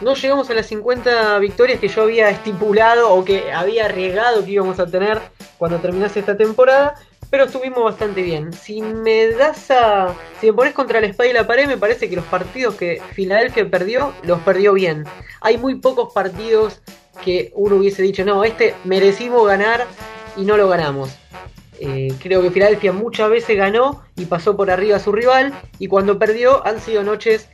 No 0.00 0.14
llegamos 0.14 0.50
a 0.50 0.54
las 0.54 0.66
50 0.66 1.38
victorias 1.38 1.80
que 1.80 1.88
yo 1.88 2.02
había 2.02 2.28
estipulado 2.28 3.12
o 3.12 3.24
que 3.24 3.50
había 3.50 3.86
arriesgado 3.86 4.44
que 4.44 4.52
íbamos 4.52 4.78
a 4.78 4.86
tener 4.86 5.20
cuando 5.58 5.78
terminase 5.78 6.20
esta 6.20 6.36
temporada, 6.36 6.94
pero 7.30 7.44
estuvimos 7.44 7.84
bastante 7.84 8.22
bien. 8.22 8.52
Si 8.52 8.80
me 8.80 9.28
das 9.28 9.70
a. 9.70 10.14
Si 10.40 10.46
me 10.46 10.52
pones 10.52 10.72
contra 10.72 11.00
la 11.00 11.08
espada 11.08 11.28
y 11.28 11.32
la 11.32 11.46
pared, 11.46 11.66
me 11.66 11.76
parece 11.76 12.08
que 12.08 12.16
los 12.16 12.24
partidos 12.24 12.76
que 12.76 13.02
Filadelfia 13.12 13.68
perdió, 13.70 14.12
los 14.22 14.40
perdió 14.40 14.72
bien. 14.72 15.04
Hay 15.40 15.58
muy 15.58 15.76
pocos 15.76 16.12
partidos 16.12 16.80
que 17.24 17.52
uno 17.54 17.76
hubiese 17.76 18.02
dicho, 18.02 18.24
no, 18.24 18.44
este 18.44 18.74
merecimos 18.84 19.46
ganar 19.46 19.86
y 20.36 20.42
no 20.42 20.56
lo 20.56 20.68
ganamos. 20.68 21.10
Eh, 21.80 22.12
creo 22.20 22.42
que 22.42 22.50
Filadelfia 22.50 22.92
muchas 22.92 23.30
veces 23.30 23.56
ganó 23.56 24.02
y 24.16 24.24
pasó 24.24 24.56
por 24.56 24.70
arriba 24.70 24.96
a 24.96 25.00
su 25.00 25.12
rival 25.12 25.52
y 25.78 25.86
cuando 25.86 26.18
perdió 26.18 26.66
han 26.66 26.80
sido 26.80 27.04
noches 27.04 27.48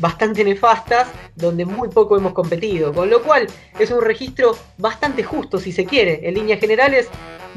bastante 0.00 0.42
nefastas 0.42 1.08
donde 1.36 1.64
muy 1.64 1.88
poco 1.88 2.16
hemos 2.16 2.32
competido, 2.32 2.92
con 2.92 3.08
lo 3.08 3.22
cual 3.22 3.46
es 3.78 3.90
un 3.90 4.02
registro 4.02 4.56
bastante 4.78 5.22
justo 5.22 5.58
si 5.58 5.70
se 5.70 5.84
quiere. 5.84 6.28
En 6.28 6.34
líneas 6.34 6.58
generales 6.60 7.08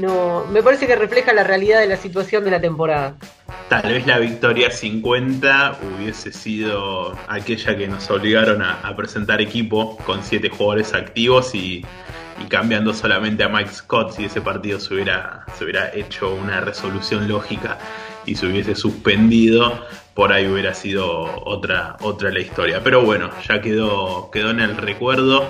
no 0.02 0.46
me 0.52 0.64
parece 0.64 0.88
que 0.88 0.96
refleja 0.96 1.32
la 1.34 1.44
realidad 1.44 1.80
de 1.80 1.88
la 1.88 1.98
situación 1.98 2.44
de 2.44 2.52
la 2.52 2.60
temporada. 2.60 3.16
Tal 3.70 3.84
vez 3.84 4.06
la 4.06 4.20
victoria 4.20 4.70
50 4.70 5.80
hubiese 5.82 6.34
sido 6.34 7.18
aquella 7.28 7.78
que 7.78 7.88
nos 7.88 8.10
obligaron 8.10 8.62
a, 8.62 8.96
presentar 8.98 9.40
equipo 9.40 9.98
con 10.06 10.24
siete 10.24 10.50
jugadores 10.50 10.94
activos 10.94 11.56
y, 11.56 11.86
cambiando 12.50 12.94
solamente 12.94 13.44
a 13.44 13.50
Mike 13.50 13.72
Scott 13.72 14.14
si 14.14 14.26
ese 14.26 14.42
partido 14.42 14.80
se 14.80 14.96
hubiera, 14.96 15.46
se 15.58 15.64
hubiera 15.64 15.94
hecho 15.94 16.34
una 16.34 16.60
resolución 16.60 17.28
lógica 17.28 17.78
y 18.26 18.36
se 18.36 18.48
hubiese 18.48 18.76
suspendido, 18.76 19.86
por 20.16 20.34
ahí 20.34 20.48
hubiera 20.48 20.74
sido 20.74 21.44
otra, 21.46 21.98
otra 22.02 22.32
la 22.32 22.40
historia. 22.40 22.82
Pero 22.84 23.04
bueno, 23.04 23.30
ya 23.48 23.62
quedó, 23.62 24.32
quedó 24.32 24.50
en 24.50 24.60
el 24.60 24.76
recuerdo 24.76 25.48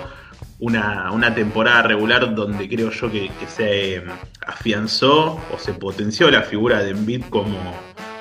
una, 0.58 1.34
temporada 1.34 1.82
regular 1.82 2.34
donde 2.34 2.68
creo 2.68 2.90
yo 2.90 3.10
que, 3.10 3.30
se 3.48 3.96
em, 3.96 4.04
afianzó 4.46 5.40
o 5.52 5.58
se 5.58 5.74
potenció 5.74 6.30
la 6.30 6.42
figura 6.42 6.82
de 6.82 6.90
Embiid 6.90 7.24
como, 7.30 7.58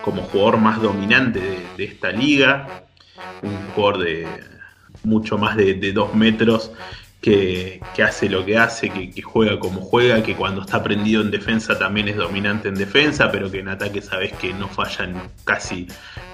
como 0.03 0.23
jugador 0.23 0.57
más 0.57 0.81
dominante 0.81 1.39
de, 1.77 1.83
esta 1.83 2.11
liga, 2.11 2.85
un 3.41 3.55
jugador 3.75 4.03
de, 4.03 4.27
mucho 5.03 5.37
más 5.37 5.55
de, 5.55 5.75
de 5.75 5.93
dos 5.93 6.13
metros 6.15 6.71
que, 7.21 7.79
hace 8.03 8.27
lo 8.27 8.43
que 8.43 8.57
hace, 8.57 8.89
que, 8.89 9.21
juega 9.21 9.59
como 9.59 9.81
juega, 9.81 10.23
que 10.23 10.35
cuando 10.35 10.61
está 10.61 10.81
prendido 10.81 11.21
en 11.21 11.29
defensa 11.29 11.77
también 11.77 12.07
es 12.07 12.17
dominante 12.17 12.67
en 12.67 12.75
defensa, 12.75 13.31
pero 13.31 13.49
que 13.49 13.59
en 13.59 13.69
ataque 13.69 14.01
sabes 14.01 14.33
que 14.33 14.53
no 14.53 14.67
falla 14.67 15.13
casi 15.45 15.87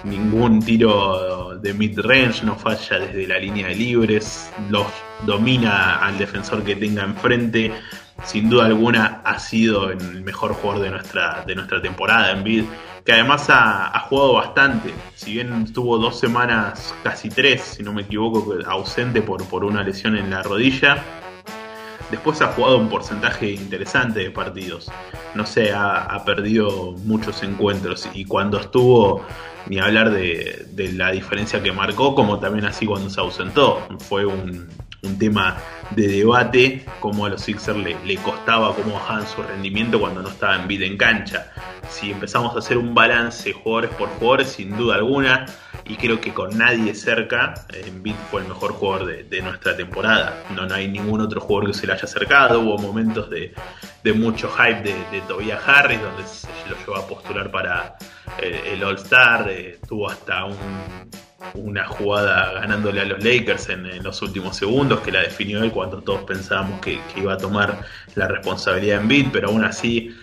ningún 0.04 0.62
tiro 0.62 1.58
de 1.58 1.74
mid-range, 1.74 2.44
no 2.44 2.56
falla 2.56 3.00
desde 3.00 3.26
la 3.26 3.38
línea 3.38 3.68
de 3.68 3.74
libres, 3.74 4.50
los 4.70 4.86
domina 5.26 5.96
al 5.96 6.16
defensor 6.16 6.64
que 6.64 6.74
tenga 6.76 7.04
enfrente. 7.04 7.72
Sin 8.24 8.50
duda 8.50 8.66
alguna 8.66 9.22
ha 9.24 9.38
sido 9.38 9.90
el 9.90 10.22
mejor 10.22 10.54
jugador 10.54 10.82
de 10.82 10.90
nuestra, 10.90 11.44
de 11.46 11.54
nuestra 11.54 11.80
temporada 11.80 12.32
en 12.32 12.44
bid 12.44 12.64
que 13.08 13.14
además 13.14 13.46
ha, 13.48 13.98
jugado 14.00 14.34
bastante. 14.34 14.92
Si 15.14 15.32
bien 15.32 15.62
estuvo 15.62 15.96
dos 15.96 16.20
semanas, 16.20 16.94
casi 17.02 17.30
tres, 17.30 17.62
si 17.62 17.82
no 17.82 17.94
me 17.94 18.02
equivoco, 18.02 18.54
ausente 18.66 19.22
por, 19.22 19.42
por 19.48 19.64
una 19.64 19.82
lesión 19.82 20.14
en 20.14 20.28
la 20.28 20.42
rodilla, 20.42 21.02
después 22.10 22.42
ha 22.42 22.48
jugado 22.48 22.76
un 22.76 22.90
porcentaje 22.90 23.50
interesante 23.50 24.20
de 24.20 24.30
partidos. 24.30 24.92
No 25.34 25.46
sé, 25.46 25.72
ha, 25.72 26.22
perdido 26.26 26.92
muchos 27.04 27.42
encuentros 27.42 28.06
y 28.12 28.26
cuando 28.26 28.60
estuvo, 28.60 29.24
ni 29.68 29.78
hablar 29.78 30.10
de, 30.10 30.66
de, 30.72 30.92
la 30.92 31.10
diferencia 31.10 31.62
que 31.62 31.72
marcó, 31.72 32.14
como 32.14 32.38
también 32.38 32.66
así 32.66 32.84
cuando 32.84 33.08
se 33.08 33.20
ausentó. 33.20 33.88
Fue 34.00 34.26
un, 34.26 34.68
un 35.02 35.18
tema 35.18 35.58
de 35.90 36.08
debate, 36.08 36.84
cómo 37.00 37.26
a 37.26 37.28
los 37.30 37.42
Sixers 37.42 37.78
le, 37.78 38.16
costaba, 38.16 38.74
cómo 38.74 38.94
bajaban 38.94 39.26
su 39.26 39.42
rendimiento 39.42 40.00
cuando 40.00 40.22
no 40.22 40.28
estaba 40.28 40.56
en 40.56 40.68
vida 40.68 40.86
en 40.86 40.96
cancha. 40.96 41.52
Si 41.88 42.10
empezamos 42.10 42.54
a 42.54 42.58
hacer 42.58 42.76
un 42.76 42.94
balance 42.94 43.52
jugadores 43.52 43.90
por 43.94 44.08
jugadores, 44.10 44.48
sin 44.48 44.76
duda 44.76 44.96
alguna, 44.96 45.46
y 45.84 45.96
creo 45.96 46.20
que 46.20 46.34
con 46.34 46.56
nadie 46.58 46.94
cerca, 46.94 47.54
Embiid 47.72 48.14
fue 48.30 48.42
el 48.42 48.48
mejor 48.48 48.72
jugador 48.72 49.06
de, 49.06 49.42
nuestra 49.42 49.76
temporada. 49.76 50.44
No, 50.54 50.66
no, 50.66 50.74
hay 50.74 50.88
ningún 50.88 51.20
otro 51.20 51.40
jugador 51.40 51.70
que 51.70 51.78
se 51.78 51.86
le 51.86 51.94
haya 51.94 52.04
acercado. 52.04 52.60
Hubo 52.60 52.78
momentos 52.78 53.30
de, 53.30 53.54
mucho 54.14 54.50
hype 54.50 54.82
de, 54.82 54.94
de 55.12 55.20
Tobias 55.26 55.60
Harris, 55.66 56.00
donde 56.00 56.24
se 56.24 56.48
lo 56.68 56.76
llevó 56.78 56.96
a 56.96 57.06
postular 57.06 57.50
para 57.50 57.96
eh, 58.42 58.72
el 58.74 58.84
All-Star. 58.84 59.48
Eh, 59.48 59.78
tuvo 59.86 60.10
hasta 60.10 60.44
un 60.44 60.56
una 61.54 61.86
jugada 61.86 62.52
ganándole 62.60 63.00
a 63.00 63.04
los 63.04 63.22
Lakers 63.22 63.68
en, 63.68 64.02
los 64.02 64.22
últimos 64.22 64.56
segundos, 64.56 65.00
que 65.00 65.12
la 65.12 65.20
definió 65.20 65.62
él 65.62 65.70
cuando 65.70 66.02
todos 66.02 66.22
pensábamos 66.22 66.80
que, 66.80 67.00
iba 67.16 67.34
a 67.34 67.36
tomar 67.36 67.84
la 68.14 68.28
responsabilidad 68.28 69.00
en 69.00 69.08
beat, 69.08 69.32
pero 69.32 69.48
aún 69.48 69.64
así 69.64 70.14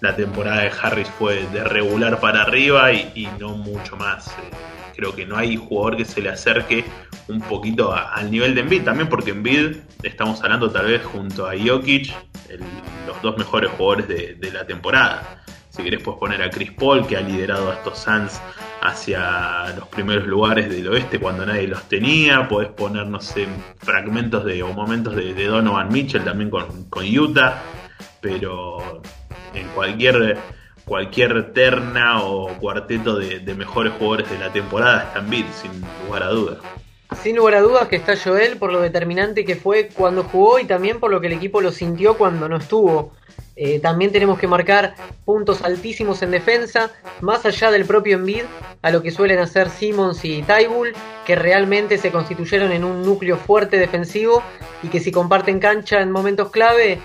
la 0.00 0.14
temporada 0.14 0.62
de 0.62 0.72
Harris 0.80 1.08
fue 1.18 1.46
de 1.52 1.64
regular 1.64 2.20
para 2.20 2.42
arriba 2.42 2.92
y, 2.92 3.28
no 3.38 3.56
mucho 3.56 3.96
más. 3.96 4.28
Eh, 4.28 4.50
creo 4.94 5.14
que 5.14 5.26
no 5.26 5.36
hay 5.36 5.56
jugador 5.56 5.96
que 5.96 6.04
se 6.04 6.20
le 6.20 6.28
acerque 6.28 6.84
un 7.28 7.40
poquito 7.40 7.92
al 7.94 8.30
nivel 8.30 8.54
de 8.54 8.62
Embiid, 8.62 8.84
también 8.84 9.08
porque 9.08 9.30
Embiid 9.30 9.76
estamos 10.02 10.42
hablando 10.42 10.70
tal 10.70 10.86
vez 10.86 11.04
junto 11.04 11.46
a 11.46 11.52
Jokic, 11.52 12.12
los 13.06 13.22
dos 13.22 13.36
mejores 13.36 13.70
jugadores 13.72 14.08
de, 14.08 14.34
de 14.34 14.50
la 14.50 14.66
temporada. 14.66 15.44
Si 15.78 15.84
querés 15.84 16.02
puedes 16.02 16.18
poner 16.18 16.42
a 16.42 16.50
Chris 16.50 16.72
Paul, 16.72 17.06
que 17.06 17.16
ha 17.16 17.20
liderado 17.20 17.70
a 17.70 17.74
estos 17.74 18.00
Suns 18.00 18.40
hacia 18.82 19.68
los 19.76 19.86
primeros 19.86 20.26
lugares 20.26 20.68
del 20.68 20.88
oeste 20.88 21.20
cuando 21.20 21.46
nadie 21.46 21.68
los 21.68 21.84
tenía. 21.84 22.48
Podés 22.48 22.70
poner, 22.70 23.06
no 23.06 23.20
sé, 23.20 23.46
fragmentos 23.76 24.44
de, 24.44 24.60
o 24.64 24.72
momentos 24.72 25.14
de, 25.14 25.46
Donovan 25.46 25.92
Mitchell 25.92 26.24
también 26.24 26.50
con, 26.50 26.66
Utah. 27.16 27.62
Pero 28.20 29.02
en 29.54 29.68
cualquier, 29.68 30.36
cualquier 30.84 31.52
terna 31.52 32.24
o 32.24 32.48
cuarteto 32.58 33.16
de, 33.16 33.38
mejores 33.54 33.92
jugadores 33.92 34.28
de 34.30 34.38
la 34.40 34.52
temporada 34.52 35.04
está 35.04 35.20
en 35.20 35.52
sin 35.52 35.70
lugar 36.06 36.24
a 36.24 36.30
dudas. 36.30 36.58
Sin 37.22 37.36
lugar 37.36 37.54
a 37.54 37.60
dudas 37.60 37.86
que 37.86 37.94
está 37.94 38.16
Joel 38.16 38.56
por 38.56 38.72
lo 38.72 38.80
determinante 38.80 39.44
que 39.44 39.54
fue 39.54 39.90
cuando 39.94 40.24
jugó 40.24 40.58
y 40.58 40.64
también 40.64 40.98
por 40.98 41.12
lo 41.12 41.20
que 41.20 41.28
el 41.28 41.34
equipo 41.34 41.60
lo 41.60 41.70
sintió 41.70 42.14
cuando 42.14 42.48
no 42.48 42.56
estuvo. 42.56 43.12
Eh, 43.60 43.80
también 43.80 44.12
tenemos 44.12 44.38
que 44.38 44.46
marcar 44.46 44.94
puntos 45.24 45.62
altísimos 45.62 46.22
en 46.22 46.30
defensa, 46.30 46.92
más 47.20 47.44
allá 47.44 47.72
del 47.72 47.86
propio 47.86 48.16
Embiid, 48.16 48.44
a 48.82 48.92
lo 48.92 49.02
que 49.02 49.10
suelen 49.10 49.40
hacer 49.40 49.68
Simmons 49.68 50.24
y 50.24 50.42
Tybull, 50.42 50.94
que 51.26 51.34
realmente 51.34 51.98
se 51.98 52.12
constituyeron 52.12 52.70
en 52.70 52.84
un 52.84 53.02
núcleo 53.02 53.36
fuerte 53.36 53.76
defensivo 53.76 54.44
y 54.84 54.86
que 54.86 55.00
si 55.00 55.10
comparten 55.10 55.58
cancha 55.58 56.00
en 56.00 56.12
momentos 56.12 56.52
clave, 56.52 57.00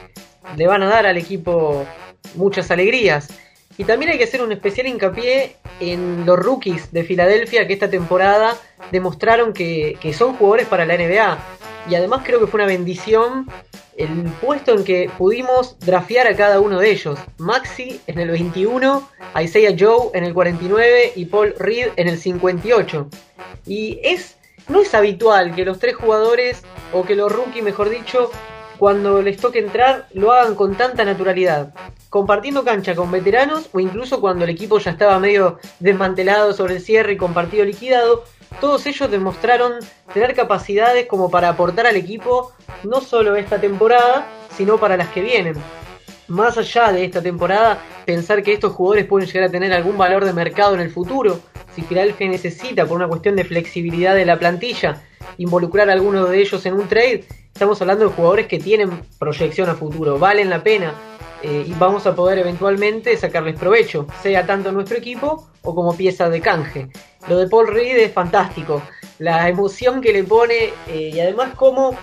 le 0.55 0.67
van 0.67 0.83
a 0.83 0.89
dar 0.89 1.07
al 1.07 1.17
equipo 1.17 1.88
muchas 2.36 2.69
alegrías. 2.69 3.29
Y 3.75 3.86
también 3.86 4.12
hay 4.12 4.19
que 4.19 4.25
hacer 4.25 4.43
un 4.43 4.51
especial 4.51 4.86
hincapié 4.86 5.55
en 5.79 6.24
los 6.27 6.38
rookies 6.38 6.91
de 6.91 7.03
Filadelfia 7.03 7.65
que 7.65 7.74
esta 7.74 7.89
temporada 7.89 8.55
demostraron 8.91 9.53
que 9.53 10.15
son 10.15 10.36
jugadores 10.36 10.67
para 10.67 10.86
la 10.86 10.98
NBA. 10.98 11.62
Y 11.90 11.96
además 11.96 12.22
creo 12.25 12.40
que 12.40 12.48
fue 12.48 12.60
una 12.60 12.68
bendición 12.68 13.48
el 13.98 14.24
puesto 14.42 14.74
en 14.74 14.84
que 14.84 15.12
pudimos 15.18 15.78
drafear 15.80 16.28
a 16.28 16.36
cada 16.36 16.60
uno 16.60 16.80
de 16.80 16.92
ellos. 16.92 17.20
Maxi 17.38 18.02
en 18.08 18.20
el 18.20 18.30
21, 18.30 19.08
Isaiah 19.42 19.75
Joe 19.78 20.10
en 20.13 20.24
el 20.24 20.34
49 20.34 21.13
y 21.16 21.25
Paul 21.25 21.54
Reed 21.60 21.90
en 21.98 22.08
el 22.08 22.18
58. 22.18 23.08
Y 23.66 24.00
es 24.04 24.38
no 24.70 24.82
es 24.82 24.94
habitual 24.94 25.56
que 25.56 25.66
los 25.66 25.80
tres 25.80 25.96
jugadores, 25.96 26.63
o 26.94 27.04
que 27.04 27.16
los 27.16 27.32
rookies 27.32 27.63
mejor 27.63 27.90
dicho, 27.90 28.32
cuando 28.77 29.22
les 29.22 29.38
toque 29.38 29.60
entrar, 29.60 30.08
lo 30.13 30.32
hagan 30.32 30.56
con 30.56 30.75
tanta 30.75 31.06
naturalidad, 31.06 31.74
compartiendo 32.10 32.63
cancha 32.63 32.96
con 32.96 33.12
veteranos 33.12 33.70
o 33.72 33.80
incluso 33.80 34.20
cuando 34.20 34.44
el 34.44 34.50
equipo 34.50 34.80
ya 34.80 34.92
estaba 34.92 35.20
medio 35.20 35.60
desmantelado 35.80 36.53
sobre 36.53 36.75
el 36.75 36.82
cierre 36.82 37.13
y 37.13 37.18
con 37.18 37.34
partido 37.34 37.65
liquidado, 37.65 38.24
todos 38.60 38.86
ellos 38.86 39.10
demostraron 39.10 39.74
tener 40.13 40.36
capacidades 40.36 41.08
como 41.08 41.30
para 41.30 41.50
aportar 41.50 41.88
al 41.88 41.96
equipo 41.96 42.51
no 42.84 43.01
solo 43.01 43.36
esta 43.36 43.60
temporada, 43.60 44.27
sino 44.56 44.77
para 44.77 44.98
las 44.98 45.10
que 45.10 45.22
vienen. 45.22 45.56
Más 46.27 46.58
allá 46.58 46.92
de 46.92 47.03
esta 47.06 47.22
temporada, 47.22 47.80
pensar 48.06 48.44
que 48.44 48.53
estos 48.53 48.74
jugadores 48.74 49.06
pueden 49.06 49.27
llegar 49.27 49.50
a 49.50 49.51
tener 49.51 49.74
algún 49.74 49.98
valor 49.98 50.25
de 50.25 50.34
mercado 50.34 50.74
en 50.75 50.82
el 50.82 50.89
futuro, 50.89 51.39
si 51.75 51.82
Philadelphia 51.82 52.30
necesita, 52.30 52.86
por 52.86 52.98
una 52.98 53.08
cuestión 53.08 53.36
de 53.36 53.44
flexibilidad 53.44 54.15
de 54.15 54.25
la 54.25 54.38
plantilla, 54.38 55.01
involucrar 55.38 55.89
a 55.89 55.94
alguno 55.94 56.25
de 56.25 56.39
ellos 56.39 56.65
en 56.65 56.74
un 56.74 56.88
trade, 56.88 57.25
estamos 57.53 57.82
hablando 57.82 58.06
de 58.06 58.15
jugadores 58.15 58.48
que 58.48 58.60
tienen 58.60 59.01
proyección 59.20 59.70
a 59.70 59.75
futuro, 59.75 60.18
valen 60.18 60.50
la 60.50 60.63
pena 60.63 60.94
eh, 61.42 61.65
y 61.68 61.74
vamos 61.74 62.08
a 62.08 62.15
poder 62.15 62.39
eventualmente 62.39 63.15
sacarles 63.18 63.60
provecho, 63.60 64.08
sea 64.22 64.46
tanto 64.46 64.70
en 64.70 64.75
nuestro 64.75 64.98
equipo 64.98 65.50
o 65.62 65.75
como 65.75 65.96
pieza 65.96 66.30
de 66.30 66.42
canje. 66.42 66.89
Lo 67.27 67.38
de 67.38 67.48
Paul 67.48 67.68
Reed 67.68 67.98
es 67.98 68.13
fantástico, 68.13 68.82
la 69.20 69.48
emoción 69.50 70.01
que 70.01 70.13
le 70.13 70.24
pone 70.24 70.74
eh, 70.88 71.12
y 71.13 71.20
además 71.20 71.51
cómo 71.56 71.98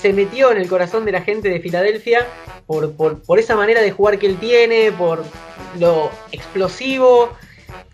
se 0.00 0.12
metió 0.12 0.52
en 0.52 0.58
el 0.58 0.68
corazón 0.68 1.04
de 1.04 1.12
la 1.12 1.22
gente 1.22 1.48
de 1.48 1.60
Filadelfia 1.60 2.26
por, 2.66 2.92
por, 2.92 3.38
esa 3.38 3.56
manera 3.56 3.80
de 3.80 3.92
jugar 3.92 4.18
que 4.18 4.26
él 4.26 4.36
tiene, 4.38 4.92
por 4.92 5.24
lo 5.78 6.10
explosivo, 6.32 7.30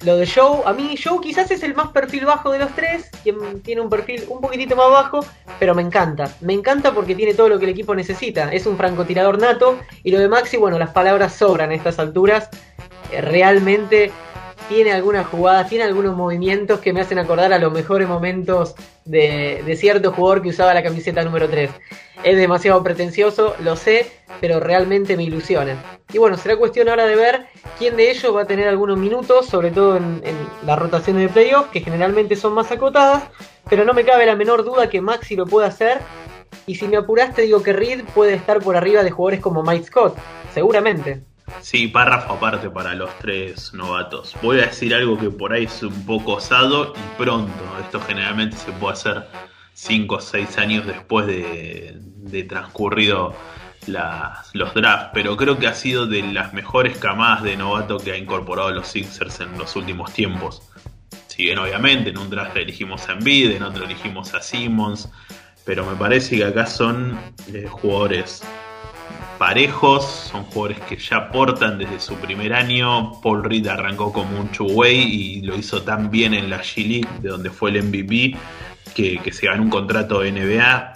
lo 0.04 0.16
de 0.16 0.26
Joe, 0.26 0.62
a 0.64 0.72
mí 0.72 0.96
Joe 1.02 1.20
quizás 1.20 1.50
es 1.50 1.62
el 1.62 1.74
más 1.74 1.88
perfil 1.88 2.24
bajo 2.24 2.50
de 2.50 2.58
los 2.58 2.74
tres, 2.74 3.10
quien 3.22 3.62
tiene 3.62 3.80
un 3.80 3.88
perfil 3.88 4.24
un 4.28 4.40
poquitito 4.40 4.76
más 4.76 4.90
bajo, 4.90 5.24
pero 5.58 5.74
me 5.74 5.82
encanta. 5.82 6.30
Me 6.40 6.52
encanta 6.52 6.92
porque 6.92 7.14
tiene 7.14 7.34
todo 7.34 7.48
lo 7.48 7.58
que 7.58 7.64
el 7.66 7.70
equipo 7.70 7.94
necesita. 7.94 8.52
Es 8.52 8.66
un 8.66 8.76
francotirador 8.76 9.38
nato 9.38 9.78
y 10.02 10.10
lo 10.10 10.18
de 10.18 10.28
Maxi, 10.28 10.56
bueno, 10.56 10.78
las 10.78 10.90
palabras 10.90 11.34
sobran 11.34 11.70
a 11.70 11.74
estas 11.74 11.98
alturas. 11.98 12.48
Eh, 13.12 13.20
realmente 13.20 14.10
tiene 14.68 14.92
algunas 14.92 15.26
jugadas, 15.26 15.68
tiene 15.68 15.84
algunos 15.84 16.16
movimientos 16.16 16.80
que 16.80 16.92
me 16.92 17.00
hacen 17.00 17.18
acordar 17.18 17.52
a 17.52 17.58
los 17.58 17.72
mejores 17.72 18.08
momentos 18.08 18.74
de, 19.04 19.76
cierto 19.78 20.12
jugador 20.12 20.42
que 20.42 20.48
usaba 20.48 20.74
la 20.74 20.82
camiseta 20.82 21.24
número 21.24 21.48
3. 21.48 21.70
Es 22.24 22.36
demasiado 22.36 22.82
pretencioso, 22.82 23.56
lo 23.60 23.76
sé, 23.76 24.10
pero 24.40 24.60
realmente 24.60 25.16
me 25.16 25.24
ilusiona. 25.24 25.76
Y 26.12 26.18
bueno, 26.18 26.36
será 26.36 26.56
cuestión 26.56 26.88
ahora 26.88 27.06
de 27.06 27.16
ver 27.16 27.46
quién 27.78 27.96
de 27.96 28.10
ellos 28.10 28.34
va 28.34 28.42
a 28.42 28.46
tener 28.46 28.68
algunos 28.68 28.96
minutos, 28.98 29.46
sobre 29.46 29.70
todo 29.70 29.96
en, 29.96 30.22
las 30.64 30.78
rotaciones 30.78 31.22
de 31.22 31.28
playoff, 31.28 31.70
que 31.70 31.80
generalmente 31.80 32.36
son 32.36 32.52
más 32.52 32.70
acotadas, 32.70 33.24
pero 33.68 33.84
no 33.84 33.94
me 33.94 34.04
cabe 34.04 34.26
la 34.26 34.36
menor 34.36 34.64
duda 34.64 34.88
que 34.88 35.00
Maxi 35.00 35.36
lo 35.36 35.46
puede 35.46 35.66
hacer. 35.66 35.98
Y 36.66 36.76
si 36.76 36.86
me 36.86 36.96
apuraste, 36.96 37.42
digo 37.42 37.62
que 37.62 37.72
Reed 37.72 38.04
puede 38.14 38.34
estar 38.34 38.60
por 38.60 38.76
arriba 38.76 39.02
de 39.02 39.10
jugadores 39.10 39.40
como 39.40 39.62
Mike 39.62 39.86
Scott, 39.86 40.16
seguramente. 40.54 41.22
Sí, 41.60 41.88
párrafo 41.88 42.34
aparte 42.34 42.70
para 42.70 42.94
los 42.94 43.10
tres 43.18 43.72
novatos. 43.72 44.34
Voy 44.42 44.58
a 44.60 44.66
decir 44.66 44.94
algo 44.94 45.18
que 45.18 45.30
por 45.30 45.52
ahí 45.52 45.64
es 45.64 45.82
un 45.82 46.04
poco 46.06 46.34
osado 46.34 46.94
y 46.96 47.22
pronto. 47.22 47.52
Esto 47.80 48.00
generalmente 48.00 48.56
se 48.56 48.72
puede 48.72 48.94
hacer 48.94 49.26
5 49.74 50.14
o 50.14 50.20
6 50.20 50.58
años 50.58 50.86
después 50.86 51.26
de, 51.26 52.46
transcurrido 52.48 53.34
los 53.86 54.74
drafts, 54.74 55.10
pero 55.12 55.36
creo 55.36 55.58
que 55.58 55.66
ha 55.66 55.74
sido 55.74 56.06
de 56.06 56.22
las 56.22 56.52
mejores 56.52 56.98
camadas 56.98 57.42
de 57.42 57.56
novato 57.56 57.98
que 57.98 58.12
ha 58.12 58.16
incorporado 58.16 58.70
los 58.70 58.88
Sixers 58.88 59.40
en 59.40 59.58
los 59.58 59.74
últimos 59.76 60.12
tiempos. 60.12 60.62
Si 61.26 61.44
bien 61.44 61.58
obviamente 61.58 62.10
en 62.10 62.18
un 62.18 62.30
draft 62.30 62.56
elegimos 62.56 63.08
a 63.08 63.12
Embiid, 63.12 63.52
en 63.52 63.62
otro 63.62 63.84
elegimos 63.84 64.34
a 64.34 64.42
Simmons, 64.42 65.08
pero 65.64 65.84
me 65.84 65.96
parece 65.96 66.36
que 66.36 66.44
acá 66.44 66.66
son 66.66 67.18
eh, 67.52 67.66
jugadores 67.68 68.42
parejos, 69.42 70.04
son 70.30 70.44
jugadores 70.44 70.78
que 70.82 70.96
ya 70.96 71.16
aportan 71.16 71.76
desde 71.76 71.98
su 71.98 72.14
primer 72.14 72.54
año. 72.54 73.20
Paul 73.20 73.42
Reed 73.42 73.66
arrancó 73.66 74.12
como 74.12 74.38
un 74.38 74.46
two-way 74.52 74.96
y 74.96 75.42
lo 75.42 75.56
hizo 75.56 75.82
tan 75.82 76.12
bien 76.12 76.32
en 76.32 76.48
la 76.48 76.60
G 76.60 76.86
League, 76.86 77.08
de 77.20 77.30
donde 77.30 77.50
fue 77.50 77.70
el 77.70 77.82
MVP, 77.82 78.36
que, 78.94 79.32
se 79.32 79.46
gane 79.46 79.60
un 79.60 79.68
contrato 79.68 80.20
de 80.20 80.30
NBA. 80.30 80.92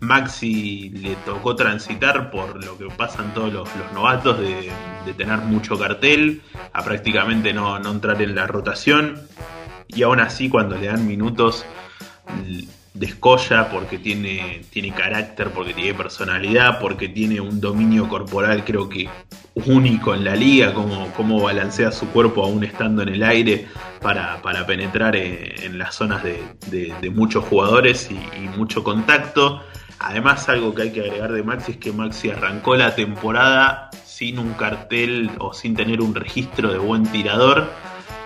Maxi 0.00 0.90
le 0.90 1.14
tocó 1.24 1.56
transitar 1.56 2.30
por 2.30 2.62
lo 2.62 2.76
que 2.76 2.84
pasan 2.94 3.32
todos 3.32 3.50
los, 3.50 3.66
novatos 3.94 4.40
de, 4.40 4.70
tener 5.14 5.38
mucho 5.38 5.78
cartel, 5.78 6.42
a 6.74 6.84
prácticamente 6.84 7.54
no, 7.54 7.78
no 7.78 7.92
entrar 7.92 8.20
en 8.20 8.34
la 8.34 8.46
rotación. 8.46 9.22
Y 9.88 10.02
aún 10.02 10.20
así 10.20 10.50
cuando 10.50 10.76
le 10.76 10.88
dan 10.88 11.06
minutos 11.06 11.64
descolla 12.98 13.68
porque 13.68 13.98
tiene, 13.98 14.62
tiene 14.70 14.92
carácter, 14.92 15.50
porque 15.50 15.74
tiene 15.74 15.94
personalidad, 15.94 16.78
porque 16.80 17.08
tiene 17.08 17.40
un 17.40 17.60
dominio 17.60 18.08
corporal 18.08 18.64
creo 18.64 18.88
que 18.88 19.08
único 19.66 20.14
en 20.14 20.24
la 20.24 20.36
liga, 20.36 20.74
como, 20.74 21.08
como 21.12 21.40
balancea 21.40 21.90
su 21.90 22.08
cuerpo 22.08 22.44
aún 22.44 22.64
estando 22.64 23.02
en 23.02 23.08
el 23.08 23.22
aire 23.22 23.66
para, 24.02 24.40
penetrar 24.66 25.16
en, 25.16 25.78
las 25.78 25.94
zonas 25.94 26.22
de, 26.22 27.10
muchos 27.14 27.44
jugadores 27.44 28.10
y, 28.10 28.48
mucho 28.56 28.84
contacto. 28.84 29.62
Además, 29.98 30.48
algo 30.48 30.74
que 30.74 30.82
hay 30.82 30.92
que 30.92 31.00
agregar 31.00 31.32
de 31.32 31.42
Maxi 31.42 31.72
es 31.72 31.78
que 31.78 31.90
Maxi 31.90 32.30
arrancó 32.30 32.76
la 32.76 32.94
temporada 32.94 33.90
sin 34.04 34.38
un 34.38 34.52
cartel 34.52 35.30
o 35.38 35.54
sin 35.54 35.74
tener 35.74 36.00
un 36.02 36.14
registro 36.14 36.70
de 36.70 36.78
buen 36.78 37.04
tirador 37.04 37.70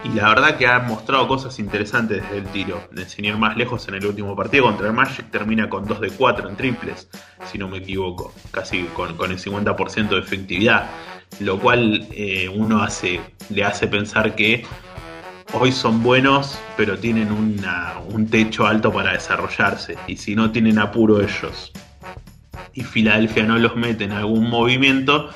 y 0.04 0.08
la 0.10 0.28
verdad 0.28 0.56
que 0.56 0.66
ha 0.66 0.78
mostrado 0.80 1.28
cosas 1.28 1.58
interesantes 1.58 2.22
desde 2.22 2.38
el 2.38 2.46
tiro. 2.46 2.82
Sin 3.06 3.24
ir 3.24 3.36
más 3.36 3.56
lejos, 3.56 3.86
en 3.88 3.94
el 3.94 4.06
último 4.06 4.34
partido 4.34 4.64
contra 4.64 4.86
el 4.86 4.92
Magic 4.92 5.30
termina 5.30 5.68
con 5.68 5.86
2 5.86 6.00
de 6.00 6.10
4 6.10 6.48
en 6.48 6.56
triples, 6.56 7.08
si 7.50 7.58
no 7.58 7.68
me 7.68 7.78
equivoco, 7.78 8.32
casi 8.50 8.84
con, 8.94 9.10
el 9.10 9.38
50% 9.38 10.08
de 10.08 10.18
efectividad, 10.18 10.86
lo 11.40 11.58
cual 11.58 12.06
eh, 12.12 12.48
uno 12.48 12.86
le 13.50 13.64
hace 13.64 13.88
pensar 13.88 14.34
que 14.34 14.64
hoy 15.52 15.72
son 15.72 16.02
buenos, 16.02 16.58
pero 16.76 16.98
tienen 16.98 17.30
un 17.30 18.26
techo 18.30 18.66
alto 18.66 18.92
para 18.92 19.12
desarrollarse, 19.12 19.96
y 20.06 20.16
si 20.16 20.34
no 20.34 20.50
tienen 20.50 20.78
apuro 20.78 21.20
ellos. 21.20 21.72
Y 22.72 22.82
Filadelfia 22.82 23.42
no 23.42 23.58
los 23.58 23.76
mete 23.76 24.04
en 24.04 24.12
algún 24.12 24.48
movimiento, 24.48 25.30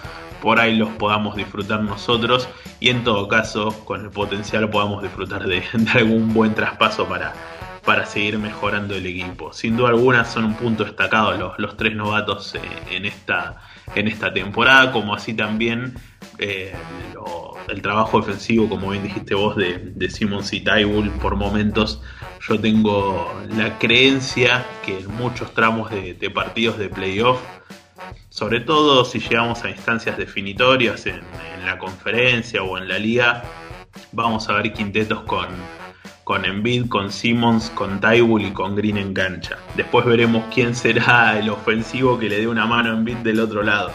por 0.45 0.61
ahí 0.61 0.77
los 0.77 0.91
podamos 0.91 1.37
disfrutar 1.37 1.81
nosotros 1.81 2.51
y 2.79 2.91
en 2.91 3.03
todo 3.03 3.29
caso 3.29 3.83
con 3.87 4.03
el 4.03 4.11
potencial 4.11 4.69
podamos 4.69 5.03
disfrutar 5.03 5.47
de, 5.47 5.63
algún 5.95 6.35
buen 6.35 6.55
traspaso 6.55 7.09
para, 7.09 7.33
para 7.83 8.05
seguir 8.05 8.39
mejorando 8.39 8.95
el 8.95 9.07
equipo. 9.07 9.55
Sin 9.55 9.79
duda 9.79 9.89
alguna 9.89 10.27
son 10.27 10.45
un 10.45 10.55
punto 10.55 10.85
destacado 10.85 11.33
los, 11.39 11.59
los 11.59 11.79
tres 11.79 11.97
novatos 11.97 12.55
eh, 12.57 12.61
en, 12.91 13.07
esta, 13.07 13.57
en 13.95 14.07
esta 14.07 14.35
temporada, 14.35 14.93
como 14.93 15.15
así 15.15 15.33
también 15.33 15.95
eh, 16.39 16.75
el 17.69 17.81
trabajo 17.81 18.21
defensivo, 18.21 18.69
como 18.69 18.91
bien 18.91 19.03
dijiste 19.03 19.35
vos, 19.35 19.57
de, 19.57 19.79
de 19.79 20.11
Simmons 20.11 20.53
y 20.53 20.63
por 21.23 21.37
momentos. 21.37 22.03
Yo 22.47 22.61
tengo 22.61 23.35
la 23.57 23.79
creencia 23.79 24.63
que 24.85 24.99
en 24.99 25.11
muchos 25.17 25.55
tramos 25.55 25.91
de, 25.91 26.13
de 26.13 26.29
partidos 26.29 26.77
de 26.77 26.91
playoff 26.91 27.41
sobre 28.29 28.61
todo 28.61 29.05
si 29.05 29.19
llegamos 29.19 29.63
a 29.65 29.71
instancias 29.71 30.17
definitorias 30.17 31.07
en, 31.07 31.21
la 31.65 31.79
conferencia 31.79 32.63
o 32.63 32.77
en 32.77 32.89
la 32.89 32.99
liga, 32.99 33.43
vamos 34.13 34.51
a 34.51 34.55
ver 34.55 34.73
quintetos 34.75 35.23
con, 35.23 35.47
con 36.23 36.45
Embiid, 36.45 36.89
con 36.89 37.11
Simmons, 37.11 37.71
con 37.71 38.01
Tybull 38.01 38.43
y 38.43 38.51
con 38.51 38.77
Green 38.77 38.99
en 38.99 39.15
cancha. 39.15 39.57
Después 39.75 40.05
veremos 40.05 40.45
quién 40.53 40.75
será 40.75 41.39
el 41.39 41.49
ofensivo 41.49 42.19
que 42.19 42.29
le 42.29 42.41
dé 42.41 42.47
una 42.47 42.67
mano 42.67 42.91
a 42.91 42.93
Embiid 42.93 43.17
del 43.19 43.41
otro 43.41 43.63
lado. 43.63 43.93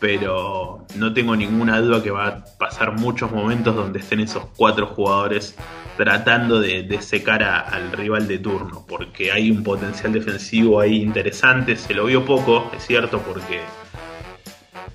Pero 0.00 0.86
no 0.96 1.12
tengo 1.12 1.36
ninguna 1.36 1.80
duda 1.80 2.02
que 2.02 2.10
va 2.10 2.26
a 2.26 2.44
pasar 2.58 2.98
muchos 2.98 3.30
momentos 3.30 3.76
donde 3.76 4.00
estén 4.00 4.20
esos 4.20 4.46
cuatro 4.56 4.86
jugadores 4.86 5.54
tratando 5.96 6.60
de, 6.60 6.98
secar 7.02 7.42
al 7.42 7.92
rival 7.92 8.26
de 8.26 8.38
turno, 8.38 8.86
porque 8.88 9.30
hay 9.30 9.50
un 9.50 9.62
potencial 9.62 10.14
defensivo 10.14 10.80
ahí 10.80 11.02
interesante, 11.02 11.76
se 11.76 11.92
lo 11.92 12.06
vio 12.06 12.24
poco, 12.24 12.70
es 12.74 12.86
cierto, 12.86 13.18
porque 13.20 13.60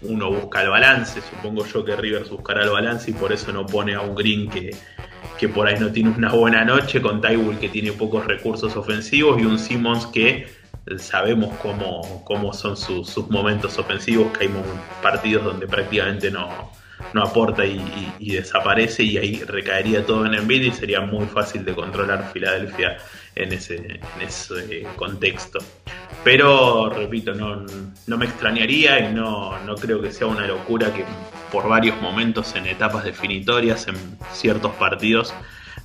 uno 0.01 0.31
busca 0.31 0.63
el 0.63 0.69
balance, 0.69 1.21
supongo 1.21 1.63
yo 1.65 1.85
que 1.85 1.95
Rivers 1.95 2.31
buscará 2.31 2.63
el 2.63 2.71
balance 2.71 3.11
y 3.11 3.13
por 3.13 3.31
eso 3.31 3.53
no 3.53 3.67
pone 3.67 3.93
a 3.93 4.01
un 4.01 4.15
Green 4.15 4.49
que, 4.49 4.75
que 5.37 5.47
por 5.47 5.67
ahí 5.67 5.79
no 5.79 5.91
tiene 5.91 6.09
una 6.09 6.31
buena 6.31 6.65
noche, 6.65 7.01
con 7.01 7.21
Tybull 7.21 7.59
que 7.59 7.69
tiene 7.69 7.91
pocos 7.91 8.25
recursos 8.25 8.75
ofensivos 8.75 9.39
y 9.39 9.45
un 9.45 9.59
Simmons 9.59 10.07
que 10.07 10.47
sabemos 10.97 11.57
cómo, 11.61 12.23
cómo 12.25 12.53
son 12.53 12.77
sus, 12.77 13.09
sus 13.09 13.29
momentos 13.29 13.77
ofensivos, 13.77 14.37
que 14.37 14.45
hay 14.45 14.51
partidos 15.01 15.43
donde 15.43 15.67
prácticamente 15.67 16.29
no, 16.29 16.71
no 17.13 17.23
aporta 17.23 17.65
y, 17.65 17.81
desaparece 18.19 19.03
y 19.03 19.17
ahí 19.17 19.43
recaería 19.43 20.05
todo 20.05 20.25
en 20.25 20.33
Embiid 20.33 20.63
y 20.63 20.71
sería 20.71 21.01
muy 21.01 21.25
fácil 21.25 21.63
de 21.65 21.73
controlar 21.73 22.31
Filadelfia 22.31 22.97
en 23.35 23.53
ese, 23.53 23.75
en 23.75 24.21
ese 24.21 24.87
contexto. 24.95 25.59
Pero, 26.23 26.89
repito, 26.89 27.33
no, 27.33 27.65
no 28.07 28.17
me 28.17 28.25
extrañaría 28.25 28.99
y 29.09 29.13
no, 29.13 29.57
no 29.59 29.75
creo 29.75 30.01
que 30.01 30.11
sea 30.11 30.27
una 30.27 30.47
locura 30.47 30.91
que 30.93 31.05
por 31.51 31.67
varios 31.69 32.01
momentos 32.01 32.55
en 32.55 32.65
etapas 32.65 33.03
definitorias, 33.03 33.87
en 33.87 33.95
ciertos 34.33 34.73
partidos, 34.75 35.33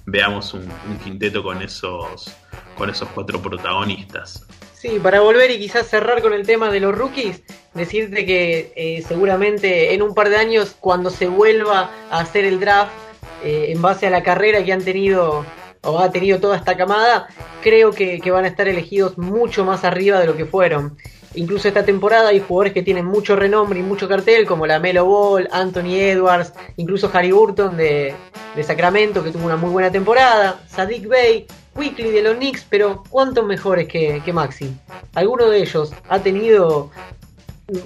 veamos 0.07 0.55
un, 0.55 0.63
un 0.63 0.99
quinteto 0.99 1.43
con 1.43 1.61
esos, 1.63 2.35
con 2.75 2.89
esos 2.89 3.09
cuatro 3.11 3.41
protagonistas. 3.41 4.47
Sí, 4.81 4.99
para 4.99 5.21
volver 5.21 5.51
y 5.51 5.59
quizás 5.59 5.89
cerrar 5.89 6.23
con 6.23 6.33
el 6.33 6.47
tema 6.47 6.71
de 6.71 6.81
los 6.81 6.97
rookies, 6.97 7.43
decirte 7.75 8.25
que 8.25 8.73
eh, 8.75 9.05
seguramente 9.07 9.93
en 9.93 10.01
un 10.01 10.15
par 10.15 10.31
de 10.31 10.37
años, 10.37 10.75
cuando 10.81 11.11
se 11.11 11.29
vuelva 11.29 11.91
a 12.11 12.21
hacer 12.21 12.47
el 12.47 12.59
draft, 12.61 12.91
eh, 13.45 13.67
en 13.69 13.83
base 13.83 14.07
a 14.07 14.11
la 14.11 14.23
carrera 14.23 14.65
que 14.65 14.73
han 14.73 14.83
tenido 14.83 15.45
o 15.83 15.99
ha 15.99 16.11
tenido 16.11 16.41
toda 16.41 16.57
esta 16.57 16.79
camada, 16.79 17.29
creo 17.63 17.91
que, 17.91 18.23
van 18.31 18.47
a 18.47 18.49
estar 18.49 18.69
elegidos 18.69 19.19
mucho 19.19 19.67
más 19.67 19.85
arriba 19.85 20.19
de 20.19 20.27
lo 20.27 20.35
que 20.35 20.47
fueron. 20.47 20.97
Incluso 21.35 21.69
esta 21.69 21.85
temporada 21.85 22.31
hay 22.31 22.41
jugadores 22.41 22.73
que 22.73 22.83
tienen 22.83 23.05
mucho 23.05 23.37
renombre 23.37 23.81
y 23.81 23.83
mucho 23.83 24.09
cartel, 24.09 24.47
como 24.47 24.67
la 24.67 24.79
Melo 24.79 25.05
Ball, 25.05 25.47
Anthony 25.53 25.93
Edwards, 25.93 26.55
incluso 26.79 27.11
Harry 27.13 27.33
Burton 27.33 27.77
de, 27.77 28.15
de 28.57 28.63
Sacramento, 28.63 29.23
que 29.23 29.31
tuvo 29.31 29.45
una 29.45 29.57
muy 29.57 29.73
buena 29.73 29.93
temporada, 29.93 30.63
Sadik 30.69 31.07
Bey, 31.07 31.47
Weekly 31.75 32.11
de 32.11 32.23
los 32.23 32.37
Knicks, 32.37 32.67
pero 32.69 33.05
¿cuántos 33.09 33.47
mejores 33.47 33.89
que, 33.89 34.21
que 34.25 34.33
Maxi? 34.33 34.75
¿Alguno 35.15 35.49
de 35.49 35.63
ellos 35.63 35.93
ha 36.09 36.19
tenido 36.19 36.91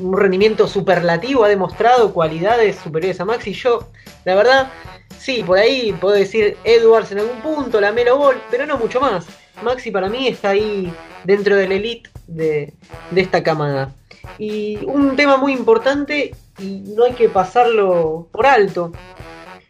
un 0.01 0.17
rendimiento 0.17 0.67
superlativo? 0.67 1.45
¿Ha 1.45 1.49
demostrado 1.49 2.13
cualidades 2.13 2.77
superiores 2.77 3.21
a 3.21 3.25
Maxi? 3.25 3.53
Yo, 3.53 3.89
la 4.25 4.35
verdad, 4.35 4.71
sí, 5.19 5.43
por 5.47 5.59
ahí 5.59 5.93
puedo 6.01 6.15
decir 6.15 6.57
Edwards 6.65 7.13
en 7.13 7.19
algún 7.19 7.41
punto, 7.41 7.81
la 7.81 7.93
Melo 7.93 8.19
Ball, 8.19 8.41
pero 8.51 8.67
no 8.67 8.79
mucho 8.79 9.01
más. 9.01 9.27
Maxi 9.63 9.91
para 9.91 10.09
mí 10.09 10.29
está 10.29 10.51
ahí 10.51 10.93
dentro 11.25 11.57
del 11.57 11.73
elite 11.73 12.11
de, 12.27 12.73
de 13.11 13.21
esta 13.21 13.43
camada. 13.43 13.93
Y 14.39 14.79
un 14.87 15.15
tema 15.17 15.37
muy 15.37 15.53
importante 15.53 16.35
y 16.59 16.83
no 16.97 17.05
hay 17.05 17.13
que 17.13 17.29
pasarlo 17.29 18.29
por 18.33 18.47
alto 18.47 18.93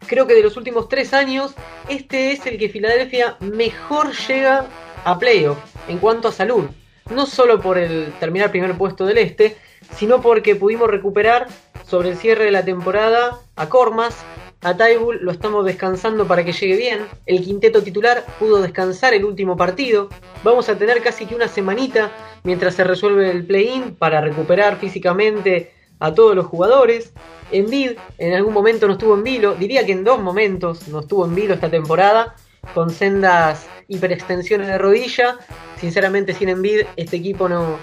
creo 0.07 0.27
que 0.27 0.35
de 0.35 0.43
los 0.43 0.57
últimos 0.57 0.89
tres 0.89 1.13
años, 1.15 1.55
este 1.89 2.33
es 2.33 2.47
el 2.47 2.59
que 2.59 2.69
Filadelfia 2.69 3.37
mejor 3.41 4.13
llega 4.29 4.67
a 5.05 5.19
playoff 5.19 5.59
en 5.89 5.99
cuanto 5.99 6.29
a 6.29 6.33
salud. 6.33 6.67
No 7.11 7.27
solo 7.27 7.61
por 7.61 7.79
el 7.79 8.13
terminar 8.19 8.51
primer 8.51 8.77
puesto 8.77 9.05
del 9.05 9.19
este, 9.19 9.57
sino 9.97 10.23
porque 10.23 10.57
pudimos 10.57 10.89
recuperar 10.91 11.49
sobre 11.85 12.11
el 12.11 12.17
cierre 12.17 12.45
de 12.45 12.51
la 12.51 12.65
temporada 12.65 13.41
a 13.57 13.69
Cormas, 13.69 14.25
a 14.65 14.75
Tybull 14.75 15.19
lo 15.21 15.31
estamos 15.31 15.67
descansando 15.67 16.27
para 16.27 16.43
que 16.43 16.55
llegue 16.55 16.77
bien. 16.77 17.01
El 17.27 17.45
quinteto 17.45 17.83
titular 17.83 18.25
pudo 18.39 18.63
descansar 18.63 19.13
el 19.13 19.27
último 19.27 19.59
partido. 19.59 20.09
Vamos 20.43 20.71
a 20.71 20.79
tener 20.79 21.03
casi 21.03 21.27
que 21.27 21.35
una 21.35 21.49
semanita 21.49 22.11
mientras 22.45 22.75
se 22.75 22.83
resuelve 22.83 23.31
el 23.31 23.45
play-in 23.45 23.95
para 23.95 24.23
recuperar 24.23 24.79
físicamente 24.79 25.71
a 26.05 26.15
todos 26.15 26.37
los 26.37 26.47
jugadores. 26.47 27.13
Envid 27.51 27.93
en 28.19 28.35
algún 28.35 28.53
momento 28.53 28.87
no 28.87 28.95
estuvo 28.95 29.15
en 29.15 29.23
vilo, 29.23 29.55
diría 29.55 29.87
que 29.87 29.93
en 29.93 30.05
dos 30.05 30.21
momentos 30.21 30.89
no 30.89 31.01
estuvo 31.01 31.25
en 31.25 31.35
vilo 31.35 31.55
esta 31.55 31.71
temporada, 31.71 32.35
con 32.75 32.91
sendas 32.91 33.67
hiperextensiones 33.89 34.67
de 34.67 34.79
rodilla. 34.79 35.39
Sinceramente, 35.79 36.35
sin 36.35 36.49
Envid, 36.49 36.83
este 36.97 37.17
equipo 37.17 37.49
no, 37.49 37.79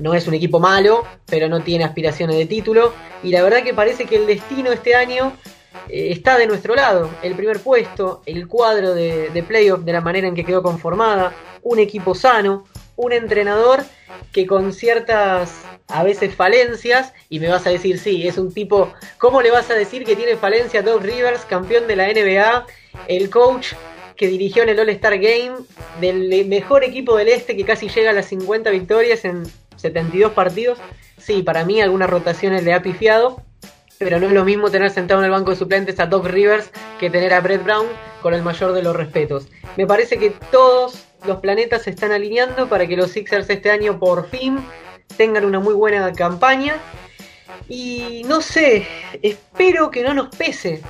no 0.00 0.14
es 0.14 0.26
un 0.26 0.34
equipo 0.34 0.58
malo, 0.58 1.04
pero 1.26 1.48
no 1.48 1.60
tiene 1.60 1.84
aspiraciones 1.84 2.36
de 2.36 2.46
título. 2.46 2.92
Y 3.22 3.30
la 3.30 3.42
verdad 3.42 3.62
que 3.62 3.74
parece 3.74 4.04
que 4.04 4.16
el 4.16 4.26
destino 4.26 4.72
este 4.72 4.94
año 4.94 5.32
eh, 5.88 6.08
está 6.10 6.36
de 6.38 6.46
nuestro 6.46 6.74
lado. 6.74 7.10
El 7.22 7.34
primer 7.34 7.60
puesto, 7.60 8.22
el 8.26 8.46
cuadro 8.46 8.94
de, 8.94 9.30
de 9.30 9.42
playoff 9.42 9.80
de 9.80 9.92
la 9.92 10.00
manera 10.00 10.28
en 10.28 10.34
que 10.34 10.44
quedó 10.44 10.62
conformada, 10.62 11.32
un 11.62 11.78
equipo 11.78 12.14
sano, 12.14 12.64
un 12.96 13.12
entrenador 13.12 13.84
que 14.32 14.46
con 14.46 14.72
ciertas 14.72 15.62
a 15.88 16.02
veces 16.02 16.34
falencias 16.34 17.12
y 17.28 17.40
me 17.40 17.48
vas 17.48 17.66
a 17.66 17.70
decir, 17.70 17.98
sí, 17.98 18.26
es 18.26 18.38
un 18.38 18.52
tipo, 18.52 18.92
¿cómo 19.18 19.42
le 19.42 19.50
vas 19.50 19.70
a 19.70 19.74
decir 19.74 20.04
que 20.04 20.16
tiene 20.16 20.36
falencia 20.36 20.80
a 20.80 20.82
Doug 20.82 21.02
Rivers, 21.02 21.44
campeón 21.44 21.86
de 21.86 21.96
la 21.96 22.08
NBA, 22.08 22.66
el 23.08 23.30
coach 23.30 23.74
que 24.16 24.28
dirigió 24.28 24.62
en 24.62 24.70
el 24.70 24.80
All-Star 24.80 25.18
Game 25.18 25.52
del 26.00 26.46
mejor 26.46 26.84
equipo 26.84 27.16
del 27.16 27.28
este 27.28 27.56
que 27.56 27.64
casi 27.64 27.88
llega 27.88 28.10
a 28.10 28.14
las 28.14 28.26
50 28.26 28.70
victorias 28.70 29.24
en 29.24 29.44
72 29.76 30.32
partidos? 30.32 30.78
Sí, 31.18 31.42
para 31.42 31.64
mí 31.64 31.80
algunas 31.80 32.10
rotaciones 32.10 32.64
le 32.64 32.74
ha 32.74 32.82
pifiado, 32.82 33.42
pero 33.98 34.18
no 34.18 34.26
es 34.26 34.32
lo 34.32 34.44
mismo 34.44 34.70
tener 34.70 34.90
sentado 34.90 35.20
en 35.20 35.26
el 35.26 35.30
banco 35.30 35.50
de 35.50 35.56
suplentes 35.56 36.00
a 36.00 36.06
Doug 36.06 36.26
Rivers 36.26 36.70
que 36.98 37.10
tener 37.10 37.32
a 37.32 37.40
Brett 37.40 37.62
Brown 37.62 37.86
con 38.20 38.34
el 38.34 38.42
mayor 38.42 38.72
de 38.72 38.82
los 38.82 38.96
respetos. 38.96 39.48
Me 39.76 39.86
parece 39.86 40.18
que 40.18 40.30
todos 40.50 41.04
los 41.26 41.40
planetas 41.40 41.82
se 41.82 41.90
están 41.90 42.12
alineando 42.12 42.68
para 42.68 42.86
que 42.86 42.96
los 42.96 43.10
Sixers 43.10 43.48
este 43.50 43.70
año 43.70 43.98
por 43.98 44.28
fin 44.28 44.58
tengan 45.16 45.44
una 45.44 45.60
muy 45.60 45.74
buena 45.74 46.12
campaña. 46.12 46.76
Y 47.68 48.22
no 48.26 48.40
sé, 48.40 48.86
espero 49.22 49.90
que 49.90 50.02
no 50.02 50.14
nos 50.14 50.34
pese, 50.34 50.82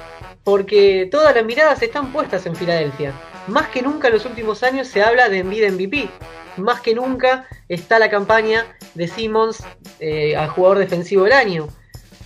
porque 0.45 1.09
todas 1.11 1.35
las 1.35 1.45
miradas 1.45 1.83
están 1.83 2.13
puestas 2.13 2.47
en 2.47 2.57
Filadelfia. 2.57 3.13
Más 3.49 3.69
que 3.69 3.83
nunca 3.83 4.09
en 4.09 4.15
los 4.15 4.25
últimos 4.25 4.63
años 4.63 4.89
se 4.89 5.03
habla 5.03 5.29
de 5.29 5.39
Envid 5.39 5.71
MVP. 5.71 6.09
Más 6.57 6.81
que 6.81 6.95
nunca 6.95 7.47
está 7.69 7.99
la 7.99 8.11
campaña 8.11 8.67
de 8.95 9.09
Simmons 9.09 9.65
eh, 10.01 10.37
al 10.37 10.49
jugador 10.49 10.79
defensivo 10.79 11.25
del 11.25 11.33
año. 11.33 11.69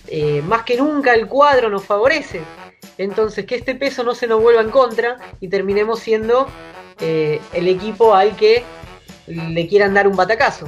Eh, 0.07 0.41
más 0.45 0.63
que 0.63 0.77
nunca 0.77 1.13
el 1.13 1.27
cuadro 1.27 1.69
nos 1.69 1.85
favorece. 1.85 2.41
Entonces 2.97 3.45
que 3.45 3.55
este 3.55 3.75
peso 3.75 4.03
no 4.03 4.15
se 4.15 4.27
nos 4.27 4.41
vuelva 4.41 4.61
en 4.61 4.69
contra 4.69 5.17
y 5.39 5.49
terminemos 5.49 5.99
siendo 5.99 6.47
eh, 6.99 7.41
el 7.53 7.67
equipo 7.67 8.15
al 8.15 8.35
que 8.35 8.63
le 9.27 9.67
quieran 9.67 9.93
dar 9.93 10.07
un 10.07 10.15
batacazo. 10.15 10.67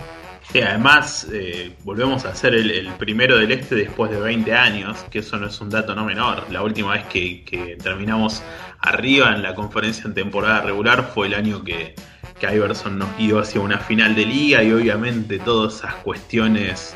Además 0.55 1.27
eh, 1.31 1.75
volvemos 1.83 2.25
a 2.25 2.33
ser 2.33 2.55
el, 2.55 2.89
primero 2.97 3.37
del 3.37 3.51
este 3.51 3.75
después 3.75 4.09
de 4.09 4.19
20 4.19 4.51
años, 4.53 4.97
que 5.11 5.19
eso 5.19 5.37
no 5.37 5.45
es 5.45 5.61
un 5.61 5.69
dato 5.69 5.93
no 5.93 6.05
menor. 6.05 6.43
La 6.49 6.63
última 6.63 6.93
vez 6.93 7.05
que, 7.05 7.77
terminamos 7.81 8.41
arriba 8.79 9.35
en 9.35 9.43
la 9.43 9.53
conferencia 9.53 10.05
en 10.05 10.15
temporada 10.15 10.61
regular 10.61 11.11
fue 11.13 11.27
el 11.27 11.35
año 11.35 11.63
que, 11.63 11.93
que 12.39 12.55
Iverson 12.55 12.97
nos 12.97 13.15
guió 13.15 13.39
hacia 13.39 13.61
una 13.61 13.77
final 13.77 14.15
de 14.15 14.25
liga 14.25 14.63
y 14.63 14.71
obviamente 14.71 15.37
todas 15.37 15.75
esas 15.75 15.93
cuestiones 15.95 16.95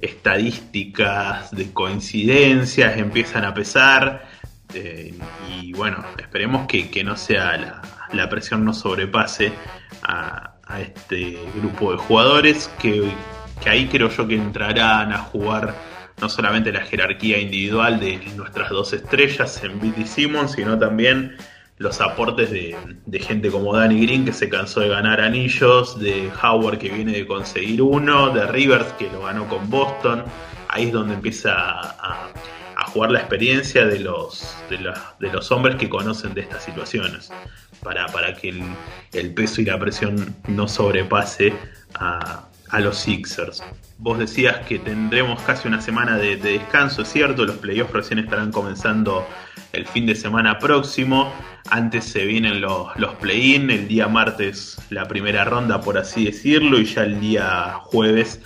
estadísticas 0.00 1.50
de 1.50 1.72
coincidencias 1.72 2.96
empiezan 2.96 3.44
a 3.44 3.54
pesar. 3.54 4.27
Eh, 4.74 5.14
y 5.50 5.72
bueno, 5.72 6.04
esperemos 6.18 6.66
que, 6.66 7.02
no 7.02 7.16
sea 7.16 7.56
la, 7.56 7.82
la 8.12 8.28
presión 8.28 8.64
no 8.64 8.74
sobrepase 8.74 9.52
a, 10.02 10.54
este 10.80 11.38
grupo 11.54 11.92
de 11.92 11.98
jugadores 11.98 12.70
que, 12.78 13.10
ahí 13.66 13.86
creo 13.86 14.10
yo 14.10 14.28
que 14.28 14.34
entrarán 14.34 15.12
a 15.12 15.18
jugar 15.18 15.74
no 16.20 16.28
solamente 16.28 16.72
la 16.72 16.80
jerarquía 16.80 17.38
individual 17.38 17.98
de 18.00 18.18
nuestras 18.36 18.68
dos 18.68 18.92
estrellas 18.92 19.62
en 19.64 19.78
BT 19.78 20.06
Simmons, 20.06 20.52
sino 20.52 20.78
también 20.78 21.36
los 21.78 22.00
aportes 22.00 22.50
de, 22.50 22.76
gente 23.20 23.50
como 23.50 23.74
Danny 23.74 24.04
Green 24.04 24.24
que 24.24 24.32
se 24.32 24.48
cansó 24.48 24.80
de 24.80 24.88
ganar 24.88 25.20
anillos, 25.20 25.98
de 25.98 26.30
Howard 26.42 26.78
que 26.78 26.90
viene 26.90 27.12
de 27.12 27.26
conseguir 27.26 27.80
uno, 27.80 28.30
de 28.30 28.46
Rivers 28.46 28.92
que 28.94 29.08
lo 29.10 29.22
ganó 29.22 29.46
con 29.48 29.70
Boston. 29.70 30.24
Ahí 30.68 30.86
es 30.86 30.92
donde 30.92 31.14
empieza 31.14 31.54
a, 31.54 32.28
jugar 32.88 33.10
la 33.10 33.20
experiencia 33.20 33.86
de 33.86 34.00
los, 34.00 34.56
de 34.68 35.32
los 35.32 35.52
hombres 35.52 35.76
que 35.76 35.88
conocen 35.88 36.34
de 36.34 36.42
estas 36.42 36.64
situaciones 36.64 37.30
para, 37.82 38.06
para 38.06 38.34
que 38.34 38.54
el, 39.12 39.34
peso 39.34 39.60
y 39.60 39.64
la 39.64 39.78
presión 39.78 40.34
no 40.46 40.68
sobrepase 40.68 41.54
a, 41.94 42.44
los 42.80 42.98
Sixers. 42.98 43.62
Vos 43.96 44.18
decías 44.18 44.58
que 44.66 44.78
tendremos 44.78 45.40
casi 45.42 45.68
una 45.68 45.80
semana 45.80 46.18
de, 46.18 46.36
descanso, 46.36 47.02
es 47.02 47.08
cierto, 47.08 47.46
los 47.46 47.56
playoffs 47.56 47.92
recién 47.92 48.18
estarán 48.18 48.52
comenzando 48.52 49.26
el 49.72 49.86
fin 49.86 50.04
de 50.04 50.14
semana 50.14 50.58
próximo, 50.58 51.32
antes 51.70 52.04
se 52.04 52.26
vienen 52.26 52.60
los, 52.60 52.94
los 52.96 53.14
play-in, 53.16 53.70
el 53.70 53.88
día 53.88 54.06
martes 54.08 54.78
la 54.90 55.08
primera 55.08 55.44
ronda 55.44 55.80
por 55.80 55.98
así 55.98 56.26
decirlo 56.26 56.78
y 56.78 56.84
ya 56.84 57.04
el 57.04 57.20
día 57.20 57.80
jueves 57.84 58.40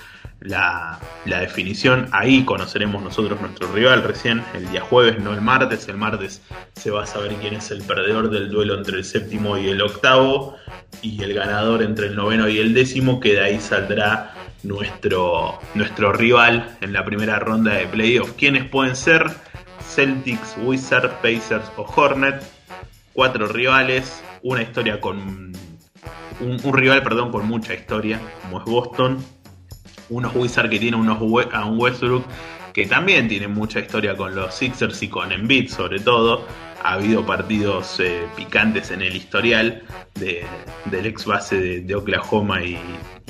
la, 0.44 0.98
definición. 1.24 2.09
Ahí 2.12 2.44
conoceremos 2.44 3.02
nosotros 3.02 3.40
nuestro 3.40 3.72
rival 3.72 4.02
recién, 4.02 4.42
el 4.55 4.68
día 4.70 4.81
jueves, 4.81 5.18
no 5.18 5.33
el 5.33 5.40
martes. 5.40 5.88
El 5.88 5.96
martes 5.96 6.42
se 6.74 6.90
va 6.90 7.05
a 7.05 7.07
saber 7.07 7.35
quién 7.37 7.55
es 7.55 7.70
el 7.70 7.83
perdedor 7.83 8.31
del 8.31 8.50
duelo 8.50 8.76
entre 8.76 8.98
el 8.98 9.05
séptimo 9.05 9.57
y 9.59 9.68
el 9.68 9.81
octavo. 9.81 10.57
Y 11.00 11.22
el 11.22 11.35
ganador 11.35 11.83
entre 11.83 12.07
el 12.07 12.16
noveno 12.16 12.48
y 12.48 12.59
el 12.59 12.74
décimo, 12.74 13.18
que 13.18 13.35
de 13.35 13.40
ahí 13.40 13.61
saldrá 13.61 14.35
nuestro, 14.62 15.59
nuestro 15.74 16.12
rival 16.12 16.76
en 16.81 16.92
la 16.92 17.05
primera 17.05 17.38
ronda 17.38 17.74
de 17.74 17.87
playoff. 17.87 18.33
¿Quiénes 18.33 18.68
pueden 18.68 18.94
ser? 18.94 19.26
Celtics, 19.81 20.57
Wizards, 20.62 21.12
Pacers 21.22 21.70
o 21.76 21.83
Hornet. 21.83 22.42
Cuatro 23.12 23.46
rivales, 23.46 24.22
una 24.42 24.62
historia 24.62 25.00
con. 25.00 25.52
Un, 26.40 26.61
un 26.64 26.72
rival, 26.72 27.02
perdón, 27.02 27.31
con 27.31 27.46
mucha 27.46 27.74
historia, 27.74 28.18
como 28.42 28.59
es 28.59 28.64
Boston 28.64 29.18
unos 30.09 30.35
Wizards 30.35 30.71
que 30.71 30.79
tienen 30.79 31.09
a 31.09 31.65
un 31.65 31.79
Westbrook 31.81 32.25
que 32.73 32.87
también 32.87 33.29
tiene 33.29 33.49
mucha 33.49 33.81
historia 33.81 34.17
con 34.17 34.35
los 34.35 34.55
Sixers 34.55 35.03
y 35.03 35.09
con 35.09 35.33
Embiid 35.33 35.69
sobre 35.69 36.01
todo. 36.01 36.47
Ha 36.83 36.95
habido 36.95 37.25
partidos 37.25 38.01
eh, 38.01 38.27
picantes 38.37 38.91
en 38.91 39.03
el 39.03 39.15
historial 39.15 39.83
del 40.15 41.07
ex 41.07 41.27
base 41.27 41.81
de, 41.83 41.95
Oklahoma 41.95 42.62
y, 42.62 42.79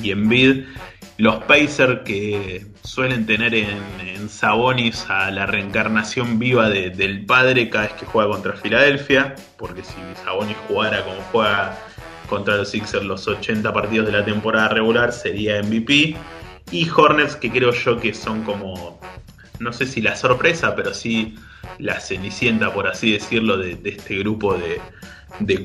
y, 0.03 0.11
Embiid. 0.11 0.65
Los 1.19 1.45
Pacers 1.45 2.01
que 2.05 2.65
suelen 2.83 3.27
tener 3.27 3.55
en, 3.55 4.03
Sabonis 4.29 5.05
a 5.11 5.33
la 5.33 5.47
reencarnación 5.47 6.39
viva 6.39 6.71
del 6.71 7.27
padre 7.27 7.69
cada 7.69 7.89
vez 7.89 7.95
que 7.95 8.07
juega 8.07 8.31
contra 8.31 8.53
Filadelfia, 8.53 9.35
porque 9.59 9.83
si 9.83 9.97
Sabonis 10.25 10.57
jugara 10.69 11.05
como 11.05 11.21
juega 11.33 11.77
contra 12.29 12.57
los 12.57 12.71
Sixers 12.71 13.05
los 13.05 13.27
80 13.27 13.73
partidos 13.73 14.07
de 14.07 14.13
la 14.13 14.25
temporada 14.25 14.69
regular 14.69 15.13
sería 15.13 15.61
MVP 15.61 16.17
y 16.73 16.89
Hornets 16.89 17.37
que 17.37 17.51
creo 17.51 17.73
yo 17.73 18.01
que 18.01 18.15
son 18.15 18.43
como, 18.43 18.99
no 19.61 19.73
sé 19.73 19.87
si 19.87 20.01
la 20.01 20.17
sorpresa, 20.17 20.75
pero 20.75 20.95
sí 20.95 21.37
la 21.79 22.01
cenicienta, 22.01 22.73
por 22.73 22.89
así 22.89 23.13
decirlo, 23.13 23.59
de, 23.59 23.79
este 23.85 24.19
grupo 24.19 24.55
de, 24.55 24.81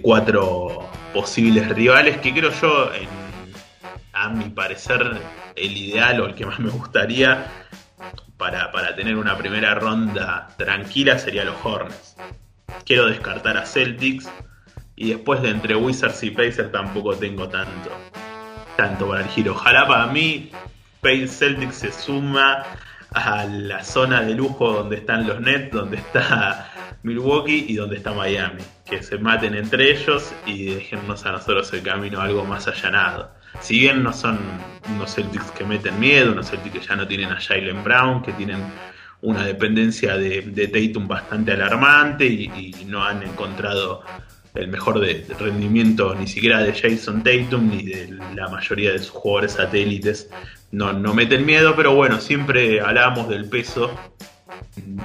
cuatro 0.01 0.89
posibles 1.13 1.69
rivales, 1.69 2.17
que 2.17 2.33
creo 2.33 2.51
yo, 2.61 2.91
a 4.13 4.29
mi 4.29 4.49
parecer, 4.49 5.17
el 5.55 5.77
ideal 5.77 6.21
o 6.21 6.25
el 6.27 6.35
que 6.35 6.45
más 6.45 6.59
me 6.59 6.69
gustaría 6.69 7.47
para, 8.37 8.71
para 8.71 8.95
tener 8.95 9.15
una 9.15 9.37
primera 9.37 9.75
ronda 9.75 10.49
tranquila 10.57 11.17
sería 11.17 11.45
los 11.45 11.55
Hornets. 11.63 12.15
Quiero 12.85 13.07
descartar 13.07 13.57
a 13.57 13.65
Celtics 13.65 14.29
y 14.95 15.09
después 15.09 15.41
de 15.41 15.49
entre 15.49 15.75
Wizards 15.75 16.23
y 16.23 16.31
Pacers 16.31 16.71
tampoco 16.71 17.15
tengo 17.15 17.47
tanto, 17.47 17.89
tanto 18.75 19.07
para 19.07 19.21
el 19.21 19.29
giro. 19.29 19.53
Ojalá 19.53 19.87
para 19.87 20.07
mí 20.07 20.51
Space 21.07 21.27
Celtics 21.27 21.75
se 21.77 21.91
suma 21.93 22.65
a 23.13 23.45
la 23.45 23.81
zona 23.81 24.23
de 24.23 24.35
lujo 24.35 24.73
donde 24.73 24.97
están 24.97 25.25
los 25.25 25.39
Nets, 25.39 25.71
donde 25.71 25.95
está 25.95 26.69
Milwaukee 27.03 27.65
y 27.69 27.75
donde 27.75 27.95
está 27.95 28.11
Miami. 28.11 28.61
Que 28.85 29.01
se 29.01 29.17
maten 29.17 29.55
entre 29.55 29.89
ellos 29.91 30.33
y 30.45 30.65
déjennos 30.65 31.25
a 31.25 31.31
nosotros 31.31 31.71
el 31.71 31.81
camino 31.81 32.19
algo 32.19 32.43
más 32.43 32.67
allanado. 32.67 33.31
Si 33.61 33.79
bien 33.79 34.03
no 34.03 34.11
son 34.11 34.37
unos 34.93 35.15
Celtics 35.15 35.49
que 35.51 35.63
meten 35.63 35.97
miedo, 35.97 36.33
unos 36.33 36.49
Celtics 36.49 36.77
que 36.77 36.85
ya 36.85 36.97
no 36.97 37.07
tienen 37.07 37.31
a 37.31 37.39
Jalen 37.39 37.85
Brown, 37.85 38.21
que 38.21 38.33
tienen 38.33 38.61
una 39.21 39.45
dependencia 39.45 40.17
de, 40.17 40.41
de 40.41 40.67
Tatum 40.67 41.07
bastante 41.07 41.53
alarmante 41.53 42.25
y, 42.25 42.85
no 42.85 43.01
han 43.03 43.23
encontrado 43.23 44.03
el 44.59 44.67
mejor 44.67 44.99
de, 44.99 45.25
rendimiento 45.39 46.15
ni 46.15 46.27
siquiera 46.27 46.63
de 46.63 46.73
Jason 46.73 47.23
Tatum 47.23 47.69
ni 47.69 47.83
de 47.83 48.17
la 48.35 48.47
mayoría 48.49 48.91
de 48.91 48.99
sus 48.99 49.11
jugadores 49.11 49.53
satélites. 49.53 50.29
No, 50.71 50.93
no 50.93 51.13
meten 51.13 51.45
miedo, 51.45 51.75
pero 51.75 51.95
bueno, 51.95 52.19
siempre 52.19 52.81
hablamos 52.81 53.29
del 53.29 53.45
peso 53.45 53.91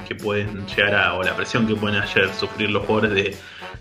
que 0.09 0.15
pueden 0.15 0.67
llegar 0.67 0.95
a, 0.95 1.15
o 1.15 1.23
la 1.23 1.37
presión 1.37 1.67
que 1.67 1.75
pueden 1.75 2.01
ayer 2.01 2.29
sufrir 2.35 2.71
los 2.71 2.85
jugadores 2.85 3.37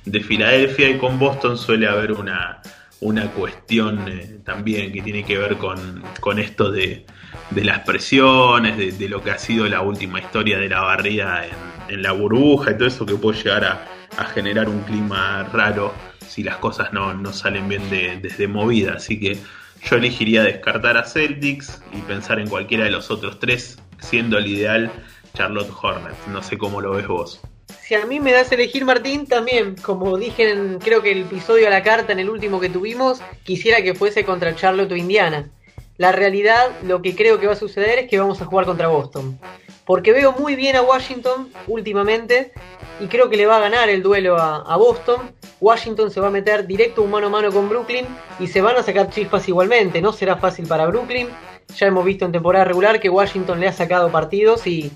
de, 0.06 0.20
Filadelfia. 0.22 0.90
Y 0.90 0.98
con 0.98 1.20
Boston 1.20 1.58
suele 1.58 1.88
haber 1.88 2.12
una, 2.12 2.62
una 3.00 3.30
cuestión 3.32 4.08
eh, 4.08 4.40
también 4.44 4.92
que 4.92 5.02
tiene 5.02 5.24
que 5.24 5.38
ver 5.38 5.58
con, 5.58 6.04
con 6.20 6.40
esto 6.40 6.72
de, 6.72 7.06
de, 7.52 7.64
las 7.64 7.80
presiones, 7.80 8.78
de, 8.78 9.10
lo 9.10 9.24
que 9.24 9.32
ha 9.32 9.38
sido 9.38 9.68
la 9.68 9.82
última 9.82 10.20
historia 10.20 10.58
de 10.58 10.70
la 10.70 10.82
barrida 10.82 11.46
en, 11.46 11.96
en 11.96 12.02
la 12.02 12.12
burbuja 12.14 12.72
y 12.72 12.78
todo 12.78 12.88
eso 12.88 13.06
que 13.06 13.16
puede 13.16 13.38
llegar 13.38 13.66
a, 13.66 14.01
a, 14.22 14.26
generar 14.26 14.70
un 14.70 14.82
clima 14.82 15.44
raro 15.52 15.94
si 16.28 16.44
las 16.44 16.58
cosas 16.58 16.94
no, 16.94 17.14
no 17.14 17.34
salen 17.34 17.68
bien 17.68 17.90
desde 17.90 18.48
movida. 18.48 18.94
Así 18.94 19.20
que 19.20 19.38
yo 19.84 19.96
elegiría 19.98 20.44
descartar 20.44 20.98
a 20.98 21.04
Celtics 21.04 21.82
y 21.94 22.02
pensar 22.02 22.40
en 22.40 22.48
cualquiera 22.48 22.86
de 22.86 22.92
los 22.92 23.12
otros 23.12 23.40
tres, 23.40 23.80
siendo 24.00 24.38
el 24.38 24.48
ideal 24.48 24.92
Charlotte 25.34 25.72
Hornets. 25.82 26.28
No 26.28 26.42
sé 26.42 26.58
cómo 26.58 26.82
lo 26.82 26.92
ves 26.92 27.08
vos. 27.08 27.42
Si 27.82 27.96
a 27.96 28.06
mí 28.06 28.20
me 28.20 28.32
das 28.32 28.52
elegir 28.52 28.86
Martín, 28.86 29.26
también, 29.26 29.76
como 29.82 30.18
dije 30.18 30.52
en 30.52 30.80
creo 30.80 31.02
que 31.02 31.12
el 31.12 31.22
episodio 31.22 31.68
a 31.68 31.70
la 31.70 31.84
carta 31.84 32.14
en 32.14 32.20
el 32.20 32.30
último 32.30 32.60
que 32.60 32.70
tuvimos, 32.70 33.22
quisiera 33.44 33.82
que 33.82 33.96
fuese 33.96 34.24
contra 34.24 34.56
Charlotte 34.56 34.92
o 34.92 34.96
Indiana. 34.96 35.50
La 35.98 36.12
realidad, 36.12 36.72
lo 36.84 37.02
que 37.02 37.16
creo 37.16 37.40
que 37.40 37.48
va 37.48 37.54
a 37.54 37.58
suceder 37.58 38.00
es 38.00 38.10
que 38.10 38.20
vamos 38.20 38.42
a 38.42 38.46
jugar 38.46 38.66
contra 38.66 38.88
Boston. 38.88 39.40
Porque 39.86 40.12
veo 40.12 40.32
muy 40.34 40.56
bien 40.56 40.76
a 40.76 40.82
Washington 40.82 41.52
últimamente 41.68 42.52
y 43.00 43.08
creo 43.08 43.30
que 43.30 43.38
le 43.38 43.46
va 43.46 43.58
a 43.58 43.62
ganar 43.62 43.90
el 43.90 44.04
duelo 44.04 44.38
a, 44.38 44.76
Boston. 44.78 45.32
Washington 45.60 46.12
se 46.12 46.20
va 46.20 46.28
a 46.28 46.32
meter 46.32 46.68
directo 46.68 47.06
mano 47.06 47.28
a 47.28 47.30
mano 47.30 47.52
con 47.52 47.68
Brooklyn 47.68 48.06
y 48.40 48.48
se 48.48 48.62
van 48.62 48.78
a 48.78 48.84
sacar 48.84 49.10
chispas 49.10 49.48
igualmente. 49.48 50.02
No 50.02 50.14
será 50.14 50.38
fácil 50.38 50.68
para 50.68 50.86
Brooklyn. 50.88 51.28
Ya 51.76 51.88
hemos 51.88 52.06
visto 52.06 52.26
en 52.26 52.32
temporada 52.32 52.66
regular 52.66 53.00
que 53.00 53.10
Washington 53.10 53.60
le 53.60 53.68
ha 53.68 53.74
sacado 53.74 54.12
partidos 54.12 54.68
y, 54.68 54.92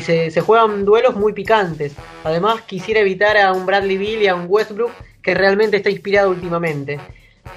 se, 0.00 0.30
se, 0.30 0.40
juegan 0.40 0.84
duelos 0.84 1.14
muy 1.14 1.32
picantes. 1.32 1.94
Además, 2.24 2.62
quisiera 2.62 3.00
evitar 3.00 3.36
a 3.36 3.52
un 3.52 3.64
Bradley 3.64 3.96
Bill 3.96 4.22
y 4.22 4.26
a 4.26 4.34
un 4.34 4.46
Westbrook 4.48 4.90
que 5.22 5.34
realmente 5.34 5.78
está 5.78 5.90
inspirado 5.90 6.30
últimamente. 6.30 7.00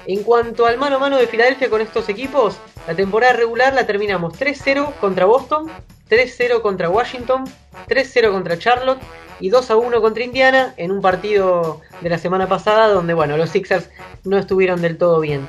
En 0.06 0.22
cuanto 0.22 0.66
al 0.66 0.78
mano 0.78 0.96
a 0.96 0.98
mano 0.98 1.18
de 1.18 1.26
Filadelfia 1.26 1.68
con 1.68 1.80
estos 1.80 2.08
equipos, 2.08 2.56
la 2.86 2.94
temporada 2.94 3.32
regular 3.32 3.74
la 3.74 3.86
terminamos 3.86 4.38
3-0 4.38 4.94
contra 4.94 5.26
Boston, 5.26 5.70
3-0 6.10 6.60
contra 6.60 6.90
Washington, 6.90 7.44
3-0 7.88 8.32
contra 8.32 8.58
Charlotte 8.58 9.00
y 9.38 9.50
2-1 9.50 10.00
contra 10.00 10.24
Indiana 10.24 10.74
en 10.76 10.90
un 10.90 11.00
partido 11.00 11.80
de 12.00 12.10
la 12.10 12.18
semana 12.18 12.48
pasada 12.48 12.88
donde 12.88 13.14
bueno, 13.14 13.36
los 13.36 13.50
Sixers 13.50 13.88
no 14.24 14.36
estuvieron 14.36 14.82
del 14.82 14.98
todo 14.98 15.20
bien. 15.20 15.46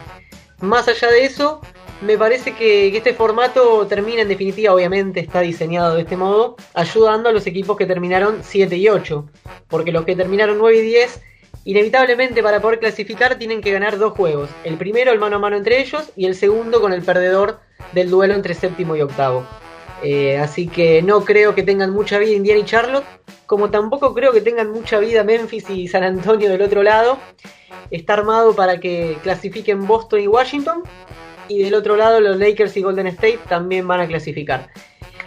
Más 0.61 0.87
allá 0.87 1.09
de 1.09 1.25
eso, 1.25 1.61
me 2.01 2.17
parece 2.17 2.53
que, 2.53 2.95
este 2.95 3.13
formato 3.13 3.85
termina 3.87 4.21
en 4.21 4.27
definitiva, 4.27 4.73
obviamente 4.73 5.19
está 5.19 5.41
diseñado 5.41 5.95
de 5.95 6.01
este 6.01 6.17
modo, 6.17 6.55
ayudando 6.73 7.29
a 7.29 7.31
los 7.31 7.47
equipos 7.47 7.77
que 7.77 7.87
terminaron 7.87 8.41
7 8.43 8.75
y 8.77 8.87
8, 8.87 9.27
porque 9.67 9.91
los 9.91 10.05
que 10.05 10.15
terminaron 10.15 10.59
9 10.59 10.77
y 10.77 10.81
10, 10.81 11.21
inevitablemente 11.65 12.43
para 12.43 12.59
poder 12.59 12.79
clasificar 12.79 13.39
tienen 13.39 13.61
que 13.61 13.71
ganar 13.71 13.97
dos 13.97 14.13
juegos, 14.13 14.49
el 14.63 14.77
primero 14.77 15.11
el 15.11 15.19
mano 15.19 15.37
a 15.37 15.39
mano 15.39 15.57
entre 15.57 15.79
ellos 15.79 16.11
y 16.15 16.25
el 16.25 16.35
segundo 16.35 16.79
con 16.79 16.93
el 16.93 17.01
perdedor 17.01 17.59
del 17.93 18.09
duelo 18.09 18.35
entre 18.35 18.53
séptimo 18.53 18.95
y 18.95 19.01
octavo. 19.01 19.45
Eh, 20.03 20.37
así 20.37 20.67
que 20.67 21.01
no 21.01 21.23
creo 21.23 21.53
que 21.53 21.63
tengan 21.63 21.91
mucha 21.91 22.17
vida 22.17 22.31
Indiana 22.31 22.59
y 22.59 22.65
Charlotte, 22.65 23.05
como 23.45 23.69
tampoco 23.69 24.13
creo 24.13 24.31
que 24.31 24.41
tengan 24.41 24.71
mucha 24.71 24.99
vida 24.99 25.23
Memphis 25.23 25.69
y 25.69 25.87
San 25.87 26.03
Antonio 26.03 26.49
del 26.49 26.61
otro 26.61 26.83
lado. 26.83 27.19
Está 27.91 28.13
armado 28.13 28.55
para 28.55 28.79
que 28.79 29.17
clasifiquen 29.21 29.85
Boston 29.85 30.21
y 30.21 30.27
Washington 30.27 30.83
y 31.47 31.63
del 31.63 31.73
otro 31.73 31.97
lado 31.97 32.21
los 32.21 32.37
Lakers 32.37 32.77
y 32.77 32.81
Golden 32.81 33.07
State 33.07 33.39
también 33.49 33.87
van 33.87 33.99
a 33.99 34.07
clasificar. 34.07 34.69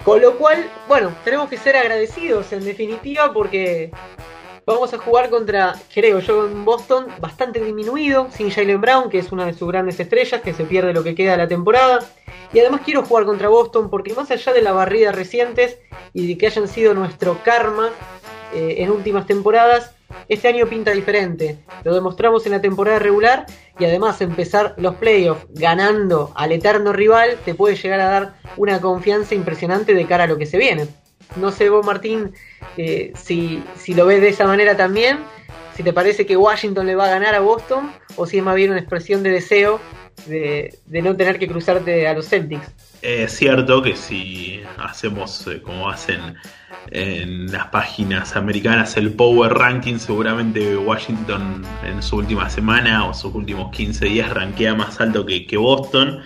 Con 0.05 0.21
lo 0.21 0.37
cual, 0.37 0.71
bueno, 0.89 1.13
tenemos 1.25 1.49
que 1.49 1.57
ser 1.57 1.77
agradecidos 1.77 2.53
en 2.53 2.65
definitiva 2.65 3.33
porque 3.33 3.91
vamos 4.67 4.93
a 4.95 4.99
jugar 4.99 5.31
contra, 5.31 5.75
creo 5.93 6.21
yo, 6.21 6.47
en 6.47 6.65
Boston 6.65 7.07
bastante 7.21 7.61
disminuido, 7.61 8.29
sin 8.31 8.51
Jalen 8.51 8.81
Brown, 8.81 9.11
que 9.11 9.19
es 9.19 9.33
una 9.33 9.47
de 9.47 9.55
sus 9.55 9.69
grandes 9.69 9.99
estrellas, 10.01 10.41
que 10.43 10.55
se 10.55 10.65
pierde 10.65 10.93
lo 10.93 11.03
que 11.03 11.15
queda 11.15 11.33
de 11.33 11.39
la 11.39 11.49
temporada. 11.49 12.01
Y 12.53 12.61
además 12.61 12.83
quiero 12.85 13.05
jugar 13.05 13.25
contra 13.25 13.49
Boston 13.49 13.91
porque 13.91 14.15
más 14.15 14.31
allá 14.31 14.53
de 14.53 14.63
las 14.63 14.75
barridas 14.75 15.15
recientes 15.15 15.79
y 16.13 16.27
de 16.29 16.39
que 16.39 16.47
hayan 16.47 16.69
sido 16.69 16.95
nuestro 16.95 17.39
karma 17.43 17.91
eh, 18.55 18.77
en 18.79 18.91
últimas 18.91 19.27
temporadas, 19.27 19.95
este 20.29 20.49
año 20.49 20.67
pinta 20.67 20.93
diferente. 20.93 21.59
Lo 21.83 21.95
demostramos 21.95 22.47
en 22.47 22.53
la 22.53 22.61
temporada 22.61 22.99
regular 22.99 23.47
y 23.79 23.85
además 23.85 24.21
empezar 24.21 24.75
los 24.79 24.95
playoffs 24.95 25.47
ganando 25.51 26.33
al 26.37 26.53
eterno 26.53 26.93
rival 26.93 27.37
te 27.45 27.55
puede 27.55 27.77
llegar 27.77 28.01
a 28.01 28.11
dar 28.11 28.35
una 28.57 28.81
confianza 28.81 29.35
impresionante 29.35 29.95
de 29.95 30.07
cara 30.07 30.25
a 30.25 30.27
lo 30.29 30.39
que 30.39 30.47
se 30.47 30.59
viene. 30.59 30.87
No 31.37 31.51
sé 31.51 31.69
vos 31.69 31.85
Martín 31.85 32.33
eh, 32.77 33.13
si, 33.15 33.63
si 33.77 33.95
lo 33.95 34.07
ves 34.07 34.21
de 34.21 34.29
esa 34.29 34.47
manera 34.47 34.77
también, 34.77 35.19
si 35.77 35.83
te 35.83 35.93
parece 35.93 36.27
que 36.27 36.37
Washington 36.37 36.87
le 36.87 36.95
va 36.95 37.07
a 37.07 37.11
ganar 37.11 37.35
a 37.35 37.41
Boston 37.41 37.93
o 38.17 38.27
si 38.27 38.39
es 38.39 38.45
más 38.45 38.55
bien 38.55 38.71
una 38.71 38.81
expresión 38.81 39.23
de 39.23 39.31
deseo 39.31 39.81
de, 40.27 40.79
no 41.03 41.17
tener 41.17 41.39
que 41.39 41.49
cruzarte 41.49 42.07
a 42.07 42.15
los 42.15 42.29
Celtics. 42.29 42.71
Es 43.03 43.33
cierto 43.33 43.83
que 43.83 43.97
si 43.97 44.63
hacemos 44.79 45.47
eh, 45.47 45.61
como 45.61 45.91
hacen 45.91 46.37
en 46.91 47.51
las 47.51 47.67
páginas 47.69 48.37
americanas 48.37 48.97
el 48.97 49.13
Power 49.13 49.53
Ranking, 49.53 49.99
seguramente 49.99 50.77
Washington 50.77 51.63
en 51.85 52.03
su 52.03 52.17
última 52.17 52.49
semana 52.49 53.07
o 53.07 53.15
sus 53.15 53.35
últimos 53.35 53.71
15 53.73 54.07
días 54.07 54.31
rankea 54.31 54.75
más 54.75 55.01
alto 55.01 55.27
que, 55.27 55.57
Boston. 55.57 56.23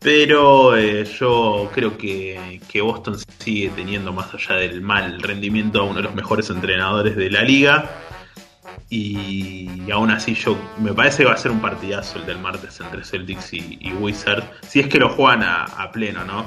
Pero 0.00 0.76
eh, 0.76 1.04
yo 1.04 1.70
creo 1.74 1.98
que, 1.98 2.60
Boston 2.80 3.16
sigue 3.38 3.70
teniendo, 3.70 4.12
más 4.12 4.32
allá 4.32 4.56
del 4.56 4.80
mal 4.80 5.20
rendimiento, 5.20 5.80
a 5.80 5.84
uno 5.84 5.96
de 5.96 6.02
los 6.02 6.14
mejores 6.14 6.50
entrenadores 6.50 7.16
de 7.16 7.30
la 7.30 7.42
liga. 7.42 7.90
Y, 8.90 9.90
aún 9.90 10.10
así 10.10 10.34
yo 10.34 10.56
me 10.78 10.94
parece 10.94 11.18
que 11.18 11.28
va 11.28 11.34
a 11.34 11.36
ser 11.36 11.50
un 11.50 11.60
partidazo 11.60 12.18
el 12.18 12.26
del 12.26 12.38
martes 12.38 12.80
entre 12.80 13.04
Celtics 13.04 13.52
y, 13.52 13.92
Wizards. 13.98 14.46
Si 14.66 14.80
es 14.80 14.86
que 14.86 14.98
lo 14.98 15.08
juegan 15.10 15.42
a, 15.42 15.90
pleno, 15.92 16.24
¿no? 16.24 16.46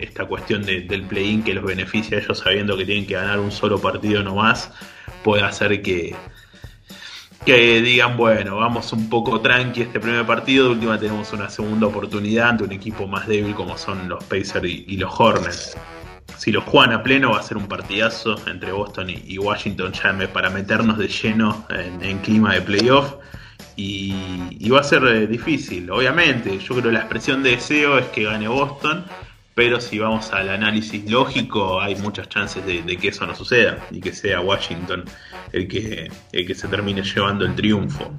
esta 0.00 0.26
cuestión 0.26 0.64
del 0.64 1.02
play-in 1.02 1.42
que 1.42 1.54
los 1.54 1.64
beneficia 1.64 2.18
a 2.18 2.20
ellos 2.20 2.38
sabiendo 2.38 2.76
que 2.76 2.84
tienen 2.84 3.06
que 3.06 3.14
ganar 3.14 3.40
un 3.40 3.50
solo 3.50 3.80
partido 3.80 4.22
nomás, 4.22 4.70
puede 5.24 5.42
hacer 5.42 5.82
que, 5.82 6.14
que 7.46 7.80
digan, 7.80 8.16
bueno, 8.18 8.56
vamos 8.56 8.92
un 8.92 9.08
poco 9.08 9.40
tranqui 9.40 9.82
este 9.82 10.00
primer 10.00 10.26
partido, 10.26 10.66
de 10.66 10.70
última 10.72 10.98
tenemos 10.98 11.32
una 11.32 11.48
segunda 11.48 11.86
oportunidad 11.86 12.50
ante 12.50 12.64
un 12.64 12.72
equipo 12.72 13.06
más 13.06 13.26
débil 13.26 13.54
como 13.54 13.78
son 13.78 14.08
los 14.08 14.22
Pacers 14.24 14.66
y 14.66 14.96
los 14.98 15.18
Hornets 15.18 15.76
si 16.36 16.52
lo 16.52 16.60
juegan 16.60 16.92
a 16.92 17.02
pleno 17.02 17.32
va 17.32 17.40
a 17.40 17.42
ser 17.42 17.56
un 17.56 17.66
partidazo 17.66 18.36
entre 18.46 18.72
Boston 18.72 19.10
y, 19.10 19.38
Washington 19.38 19.92
ya 19.92 20.32
para 20.32 20.50
meternos 20.50 20.98
de 20.98 21.08
lleno 21.08 21.66
en, 21.70 22.18
clima 22.18 22.54
de 22.54 22.62
playoff. 22.62 23.14
Y, 23.76 24.68
va 24.70 24.80
a 24.80 24.84
ser 24.84 25.04
eh, 25.04 25.26
difícil, 25.26 25.90
obviamente. 25.90 26.58
Yo 26.58 26.74
creo 26.74 26.82
que 26.84 26.92
la 26.92 27.00
expresión 27.00 27.42
de 27.42 27.50
deseo 27.50 27.98
es 27.98 28.06
que 28.06 28.24
gane 28.24 28.48
Boston, 28.48 29.04
pero 29.56 29.80
si 29.80 29.98
vamos 29.98 30.34
al 30.34 30.50
análisis 30.50 31.10
lógico, 31.10 31.80
hay 31.80 31.96
muchas 31.96 32.28
chances 32.28 32.64
de, 32.66 32.84
que 32.98 33.08
eso 33.08 33.26
no 33.26 33.34
suceda 33.34 33.78
y 33.90 34.02
que 34.02 34.12
sea 34.12 34.42
Washington 34.42 35.06
el 35.50 35.66
que, 35.66 36.10
el 36.32 36.46
que 36.46 36.54
se 36.54 36.68
termine 36.68 37.02
llevando 37.02 37.46
el 37.46 37.54
triunfo. 37.54 38.12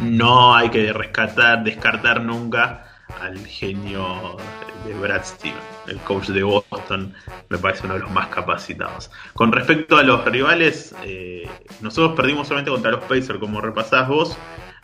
No 0.00 0.54
hay 0.54 0.70
que 0.70 0.92
rescatar, 0.92 1.64
descartar 1.64 2.22
nunca 2.22 2.86
al 3.20 3.44
genio 3.44 4.36
de 4.86 4.94
Brad 4.94 5.24
Stevens, 5.24 5.60
el 5.88 5.98
coach 5.98 6.28
de 6.28 6.44
Boston, 6.44 7.12
me 7.48 7.58
parece 7.58 7.86
uno 7.86 7.94
de 7.94 8.00
los 8.00 8.12
más 8.12 8.28
capacitados. 8.28 9.10
Con 9.32 9.50
respecto 9.50 9.96
a 9.96 10.04
los 10.04 10.24
rivales, 10.24 10.94
eh, 11.02 11.48
nosotros 11.80 12.14
perdimos 12.14 12.46
solamente 12.46 12.70
contra 12.70 12.92
los 12.92 13.02
Pacers, 13.02 13.40
como 13.40 13.60
repasás 13.60 14.06
vos, 14.06 14.38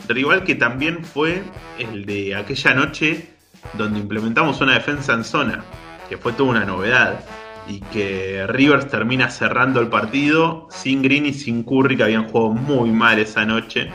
rival 0.09 0.43
que 0.43 0.57
también 0.57 1.05
fue 1.05 1.45
el 1.79 2.07
de 2.07 2.35
aquella 2.35 2.75
noche 2.75 3.40
donde 3.75 4.01
implementamos 4.01 4.61
una 4.61 4.75
defensa 4.75 5.13
en 5.13 5.25
zona, 5.25 5.65
que 6.09 6.19
fue 6.19 6.33
toda 6.33 6.51
una 6.51 6.65
novedad. 6.65 7.21
Y 7.69 7.81
que 7.81 8.47
Rivers 8.49 8.89
termina 8.89 9.31
cerrando 9.31 9.81
el 9.81 9.89
partido 9.89 10.67
sin 10.71 11.03
Green 11.03 11.27
y 11.27 11.33
sin 11.33 11.63
Curry, 11.63 11.97
que 11.97 12.03
habían 12.03 12.29
jugado 12.29 12.51
muy 12.53 12.91
mal 12.91 13.19
esa 13.19 13.45
noche 13.45 13.91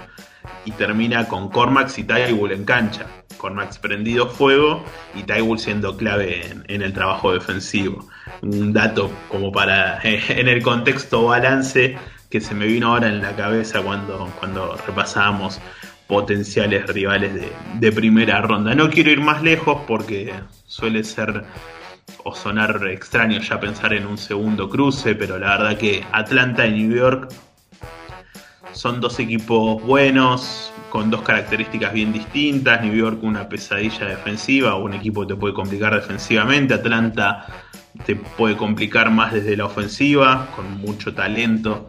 y 0.65 0.71
termina 0.71 1.27
con 1.27 1.49
Cormax 1.49 1.97
y 1.99 2.03
Tybull 2.03 2.51
en 2.51 2.65
cancha. 2.65 3.05
Cormax 3.37 3.77
prendido 3.77 4.29
fuego 4.29 4.83
y 5.13 5.23
Tybull 5.23 5.59
siendo 5.59 5.97
clave 5.97 6.47
en, 6.67 6.81
el 6.81 6.93
trabajo 6.93 7.33
defensivo. 7.33 8.07
Un 8.41 8.73
dato 8.73 9.11
como 9.29 9.51
para, 9.51 9.99
en 10.03 10.47
el 10.47 10.61
contexto 10.61 11.25
balance 11.25 11.97
que 12.29 12.41
se 12.41 12.55
me 12.55 12.65
vino 12.65 12.87
ahora 12.87 13.07
en 13.07 13.21
la 13.21 13.35
cabeza 13.35 13.81
cuando, 13.81 14.31
cuando 14.39 14.77
repasábamos 14.87 15.59
potenciales 16.07 16.87
rivales 16.87 17.31
de, 17.79 17.91
primera 17.91 18.41
ronda. 18.41 18.75
No 18.75 18.89
quiero 18.89 19.11
ir 19.11 19.21
más 19.21 19.41
lejos 19.41 19.81
porque 19.87 20.33
suele 20.65 21.03
ser 21.03 21.43
o 22.23 22.35
sonar 22.35 22.87
extraño 22.87 23.39
ya 23.39 23.59
pensar 23.59 23.93
en 23.93 24.05
un 24.05 24.17
segundo 24.17 24.69
cruce, 24.69 25.15
pero 25.15 25.37
la 25.37 25.57
verdad 25.57 25.77
que 25.77 26.03
Atlanta 26.11 26.65
y 26.65 26.83
New 26.83 26.95
York 26.95 27.31
son 28.73 28.99
dos 28.99 29.19
equipos 29.19 29.81
buenos, 29.83 30.71
con 30.89 31.09
dos 31.09 31.21
características 31.21 31.93
bien 31.93 32.11
distintas. 32.11 32.81
New 32.83 32.93
York 32.93 33.23
una 33.23 33.47
pesadilla 33.47 34.05
defensiva, 34.05 34.75
un 34.75 34.93
equipo 34.93 35.25
te 35.25 35.35
puede 35.35 35.53
complicar 35.53 35.95
defensivamente. 35.95 36.73
Atlanta 36.73 37.45
te 38.05 38.15
puede 38.15 38.57
complicar 38.57 39.09
más 39.11 39.33
desde 39.33 39.55
la 39.55 39.65
ofensiva, 39.65 40.49
con 40.55 40.77
mucho 40.79 41.13
talento 41.13 41.87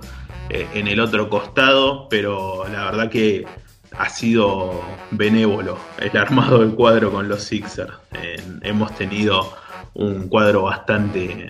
eh, 0.49 0.67
en 0.75 0.87
el 0.87 1.01
otro 1.01 1.29
costado, 1.29 2.09
pero 2.09 2.67
la 2.69 2.85
verdad 2.85 3.11
que 3.11 3.45
ha 3.93 4.09
sido 4.09 4.83
benévolo 5.11 5.79
el 5.99 6.17
armado 6.17 6.61
del 6.61 6.75
cuadro 6.75 7.11
con 7.13 7.29
los 7.29 7.43
Sixers. 7.43 7.93
hemos 8.63 8.95
tenido 8.97 9.57
un 9.95 10.29
cuadro 10.29 10.63
bastante 10.63 11.49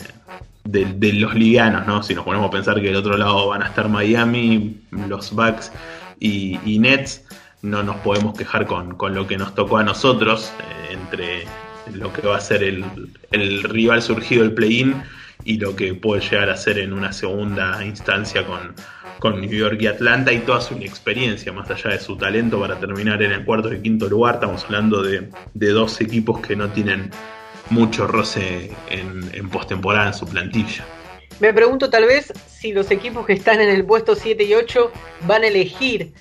de, 0.65 1.13
los 1.13 1.35
liganos, 1.35 1.87
¿no? 1.87 2.03
Si 2.03 2.15
nos 2.15 2.25
ponemos 2.25 2.49
a 2.49 2.51
pensar 2.51 2.77
que 2.77 2.89
del 2.89 2.97
otro 2.97 3.17
lado 3.17 3.49
van 3.49 3.63
a 3.63 3.67
estar 3.67 3.89
Miami, 3.89 4.81
los 4.91 5.33
Bucks 5.33 5.73
y, 6.21 6.79
Nets, 6.79 7.25
no 7.63 7.83
nos 7.83 7.97
podemos 7.97 8.37
quejar 8.37 8.67
con, 8.67 8.97
lo 9.15 9.27
que 9.27 9.37
nos 9.37 9.55
tocó 9.55 9.79
a 9.79 9.85
nosotros 9.85 10.53
eh, 10.61 10.93
entre 10.95 11.45
lo 11.93 12.13
que 12.13 12.23
va 12.27 12.37
a 12.37 12.41
ser 12.41 12.63
el, 12.63 13.63
rival 13.65 14.03
surgido 14.03 14.43
del 14.43 14.55
play-in 14.55 15.03
y 15.47 15.59
lo 15.59 15.77
que 15.77 15.95
puede 15.95 16.21
llegar 16.21 16.51
a 16.51 16.57
ser 16.57 16.79
en 16.79 16.93
una 16.93 17.13
segunda 17.13 17.83
instancia 17.85 18.45
con, 18.45 18.75
con 19.21 19.41
New 19.41 19.51
York 19.51 19.79
y 19.81 19.87
Atlanta 19.87 20.33
y 20.33 20.41
toda 20.41 20.61
su 20.61 20.75
experiencia, 20.75 21.53
más 21.53 21.71
allá 21.71 21.91
de 21.91 22.01
su 22.01 22.17
talento 22.17 22.61
para 22.61 22.79
terminar 22.81 23.23
en 23.23 23.31
el 23.31 23.45
cuarto 23.45 23.73
y 23.73 23.81
quinto 23.81 24.09
lugar. 24.09 24.35
Estamos 24.35 24.65
hablando 24.65 25.03
de, 25.03 25.31
de 25.55 25.69
dos 25.71 26.01
equipos 26.01 26.41
que 26.41 26.57
no 26.57 26.69
tienen 26.71 27.11
mucho 27.71 28.09
roce 28.09 28.73
en, 28.91 29.31
en 29.33 29.49
postemporada 29.49 30.09
en 30.09 30.15
su 30.15 30.27
plantilla. 30.27 30.85
Me 31.39 31.55
pregunto 31.55 31.91
tal 31.91 32.07
vez 32.07 32.33
si 32.49 32.73
los 32.73 32.91
equipos 32.91 33.25
que 33.25 33.35
están 33.35 33.61
en 33.61 33.69
el 33.69 33.85
puesto 33.85 34.17
7 34.17 34.43
y 34.43 34.55
8 34.55 34.91
van 35.27 35.45
a 35.45 35.47
elegir 35.47 36.13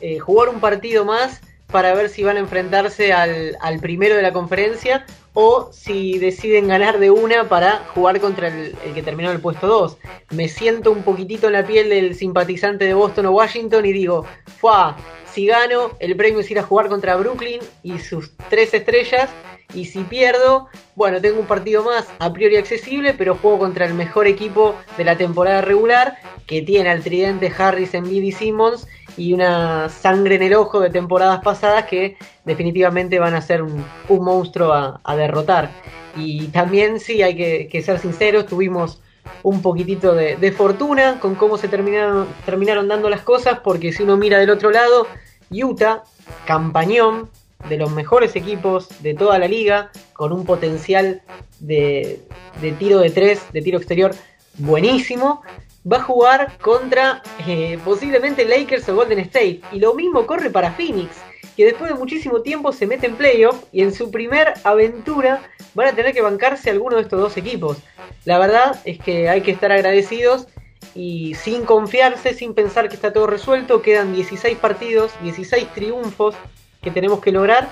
eh, 0.00 0.18
jugar 0.18 0.48
un 0.48 0.60
partido 0.60 1.04
más 1.04 1.42
para 1.70 1.94
ver 1.94 2.08
si 2.08 2.22
van 2.22 2.36
a 2.36 2.40
enfrentarse 2.40 3.12
al, 3.12 3.56
primero 3.80 4.16
de 4.16 4.22
la 4.22 4.32
conferencia 4.32 5.06
o 5.32 5.70
si 5.72 6.18
deciden 6.18 6.68
ganar 6.68 6.98
de 6.98 7.10
una 7.10 7.48
para 7.48 7.84
jugar 7.94 8.20
contra 8.20 8.48
el, 8.48 8.74
que 8.94 9.02
terminó 9.02 9.30
en 9.30 9.36
el 9.36 9.42
puesto 9.42 9.66
2. 9.66 9.98
Me 10.30 10.48
siento 10.48 10.90
un 10.90 11.02
poquitito 11.02 11.46
en 11.46 11.54
la 11.54 11.66
piel 11.66 11.88
del 11.88 12.14
simpatizante 12.14 12.84
de 12.84 12.94
Boston 12.94 13.26
o 13.26 13.32
Washington 13.32 13.86
y 13.86 13.92
digo, 13.92 14.26
¡fua! 14.58 14.96
Si 15.32 15.46
gano, 15.46 15.92
el 16.00 16.16
premio 16.16 16.40
es 16.40 16.50
ir 16.50 16.58
a 16.58 16.64
jugar 16.64 16.88
contra 16.88 17.14
Brooklyn 17.16 17.60
y 17.84 17.98
sus 18.00 18.32
tres 18.48 18.74
estrellas. 18.74 19.30
Y 19.72 19.84
si 19.84 20.00
pierdo, 20.02 20.66
bueno, 20.96 21.20
tengo 21.20 21.38
un 21.38 21.46
partido 21.46 21.84
más 21.84 22.08
a 22.18 22.32
priori 22.32 22.56
accesible, 22.56 23.14
pero 23.14 23.36
juego 23.36 23.60
contra 23.60 23.86
el 23.86 23.94
mejor 23.94 24.26
equipo 24.26 24.74
de 24.96 25.04
la 25.04 25.16
temporada 25.16 25.60
regular, 25.60 26.16
que 26.50 26.62
tiene 26.62 26.90
al 26.90 27.04
tridente 27.04 27.52
Harris, 27.56 27.94
en 27.94 28.12
y 28.12 28.32
Simmons, 28.32 28.88
y 29.16 29.34
una 29.34 29.88
sangre 29.88 30.34
en 30.34 30.42
el 30.42 30.54
ojo 30.54 30.80
de 30.80 30.90
temporadas 30.90 31.40
pasadas 31.44 31.84
que 31.84 32.16
definitivamente 32.44 33.20
van 33.20 33.34
a 33.34 33.40
ser 33.40 33.62
un, 33.62 33.84
monstruo 34.08 34.72
a, 34.72 35.16
derrotar. 35.16 35.70
Y 36.16 36.48
también 36.48 36.98
sí, 36.98 37.22
hay 37.22 37.36
que, 37.68 37.82
ser 37.84 38.00
sinceros, 38.00 38.46
tuvimos 38.46 39.00
un 39.44 39.62
poquitito 39.62 40.12
de, 40.12 40.50
fortuna 40.50 41.20
con 41.20 41.36
cómo 41.36 41.56
se 41.56 41.68
terminaron, 41.68 42.26
terminaron 42.44 42.88
dando 42.88 43.08
las 43.08 43.20
cosas, 43.20 43.60
porque 43.60 43.92
si 43.92 44.02
uno 44.02 44.16
mira 44.16 44.40
del 44.40 44.50
otro 44.50 44.72
lado, 44.72 45.06
Utah, 45.52 46.02
campañón, 46.46 47.30
de 47.68 47.76
los 47.76 47.92
mejores 47.92 48.34
equipos 48.34 48.88
de 49.04 49.14
toda 49.14 49.38
la 49.38 49.46
liga, 49.46 49.92
con 50.14 50.32
un 50.32 50.44
potencial 50.44 51.22
de, 51.60 52.22
de 52.60 52.72
tiro 52.72 52.98
de 52.98 53.10
tres, 53.10 53.40
de 53.52 53.62
tiro 53.62 53.78
exterior 53.78 54.16
buenísimo, 54.58 55.42
va 55.90 55.98
a 55.98 56.02
jugar 56.02 56.58
contra 56.58 57.22
eh, 57.46 57.78
posiblemente 57.84 58.44
Lakers 58.44 58.88
o 58.88 58.94
Golden 58.94 59.20
State. 59.20 59.60
Y 59.72 59.78
lo 59.78 59.94
mismo 59.94 60.26
corre 60.26 60.50
para 60.50 60.72
Phoenix, 60.72 61.16
que 61.56 61.64
después 61.64 61.90
de 61.90 61.98
muchísimo 61.98 62.42
tiempo 62.42 62.72
se 62.72 62.86
mete 62.86 63.06
en 63.06 63.16
playoff 63.16 63.64
y 63.72 63.82
en 63.82 63.92
su 63.92 64.10
primer 64.10 64.54
aventura 64.64 65.42
van 65.74 65.88
a 65.88 65.92
tener 65.92 66.12
que 66.12 66.22
bancarse 66.22 66.70
alguno 66.70 66.96
de 66.96 67.02
estos 67.02 67.20
dos 67.20 67.36
equipos. 67.36 67.78
La 68.24 68.38
verdad 68.38 68.80
es 68.84 68.98
que 68.98 69.28
hay 69.28 69.40
que 69.40 69.50
estar 69.50 69.72
agradecidos 69.72 70.46
y 70.94 71.34
sin 71.34 71.64
confiarse, 71.64 72.34
sin 72.34 72.54
pensar 72.54 72.88
que 72.88 72.96
está 72.96 73.12
todo 73.12 73.26
resuelto, 73.26 73.82
quedan 73.82 74.12
16 74.12 74.58
partidos, 74.58 75.12
16 75.22 75.68
triunfos 75.74 76.34
que 76.82 76.90
tenemos 76.90 77.20
que 77.20 77.32
lograr 77.32 77.68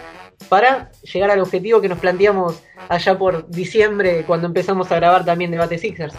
para 0.49 0.91
llegar 1.03 1.31
al 1.31 1.41
objetivo 1.41 1.81
que 1.81 1.89
nos 1.89 1.99
planteamos 1.99 2.63
allá 2.89 3.19
por 3.19 3.49
diciembre 3.49 4.25
cuando 4.27 4.47
empezamos 4.47 4.91
a 4.93 4.97
grabar 4.97 5.25
también 5.25 5.51
Debate 5.51 5.79
Sixers. 5.79 6.15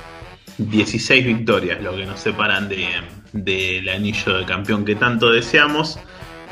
16 0.59 1.25
victorias, 1.25 1.81
lo 1.81 1.95
que 1.95 2.05
nos 2.05 2.19
separan 2.19 2.67
del 2.67 3.89
anillo 3.89 4.37
de 4.39 4.45
campeón 4.45 4.83
que 4.83 4.95
tanto 4.95 5.31
deseamos 5.31 5.97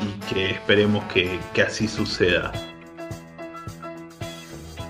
y 0.00 0.32
que 0.32 0.50
esperemos 0.52 1.04
que, 1.12 1.38
así 1.62 1.86
suceda. 1.86 2.50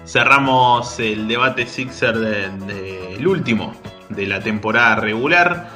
Cerramos 0.06 1.00
el 1.00 1.26
debate 1.26 1.66
Sixer 1.66 2.16
del 2.16 3.26
último 3.26 3.74
de 4.08 4.26
la 4.26 4.40
temporada 4.40 4.96
regular, 4.96 5.68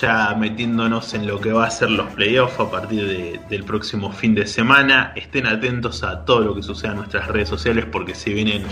ya 0.00 0.34
metiéndonos 0.34 1.14
en 1.14 1.26
lo 1.26 1.40
que 1.40 1.52
va 1.52 1.66
a 1.66 1.70
ser 1.70 1.90
los 1.90 2.12
playoffs 2.12 2.60
a 2.60 2.70
partir 2.70 3.40
del 3.48 3.64
próximo 3.64 4.12
fin 4.12 4.34
de 4.34 4.46
semana. 4.46 5.12
Estén 5.16 5.46
atentos 5.46 6.02
a 6.04 6.24
todo 6.24 6.40
lo 6.40 6.54
que 6.54 6.62
suceda 6.62 6.90
en 6.90 6.98
nuestras 6.98 7.28
redes 7.28 7.48
sociales 7.48 7.86
porque 7.90 8.14
se 8.14 8.34
vienen 8.34 8.62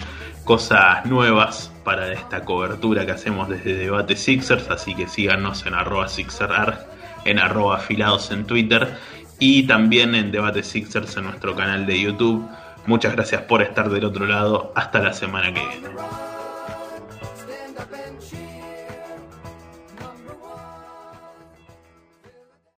cosas 0.44 1.06
nuevas 1.06 1.71
para 1.84 2.12
esta 2.12 2.44
cobertura 2.44 3.04
que 3.06 3.12
hacemos 3.12 3.48
desde 3.48 3.74
Debate 3.74 4.16
Sixers, 4.16 4.70
así 4.70 4.94
que 4.94 5.08
síganos 5.08 5.66
en 5.66 5.74
arroba 5.74 6.08
Sixerar, 6.08 6.86
en 7.24 7.38
arroba 7.38 7.76
afilados 7.76 8.30
en 8.30 8.44
Twitter 8.44 8.96
y 9.38 9.64
también 9.66 10.14
en 10.14 10.30
Debate 10.30 10.62
Sixers 10.62 11.16
en 11.16 11.24
nuestro 11.24 11.54
canal 11.54 11.86
de 11.86 12.00
YouTube. 12.00 12.48
Muchas 12.86 13.12
gracias 13.14 13.42
por 13.42 13.62
estar 13.62 13.90
del 13.90 14.04
otro 14.04 14.26
lado. 14.26 14.72
Hasta 14.74 15.00
la 15.00 15.12
semana 15.12 15.52
que 15.52 15.60
viene. 15.60 16.31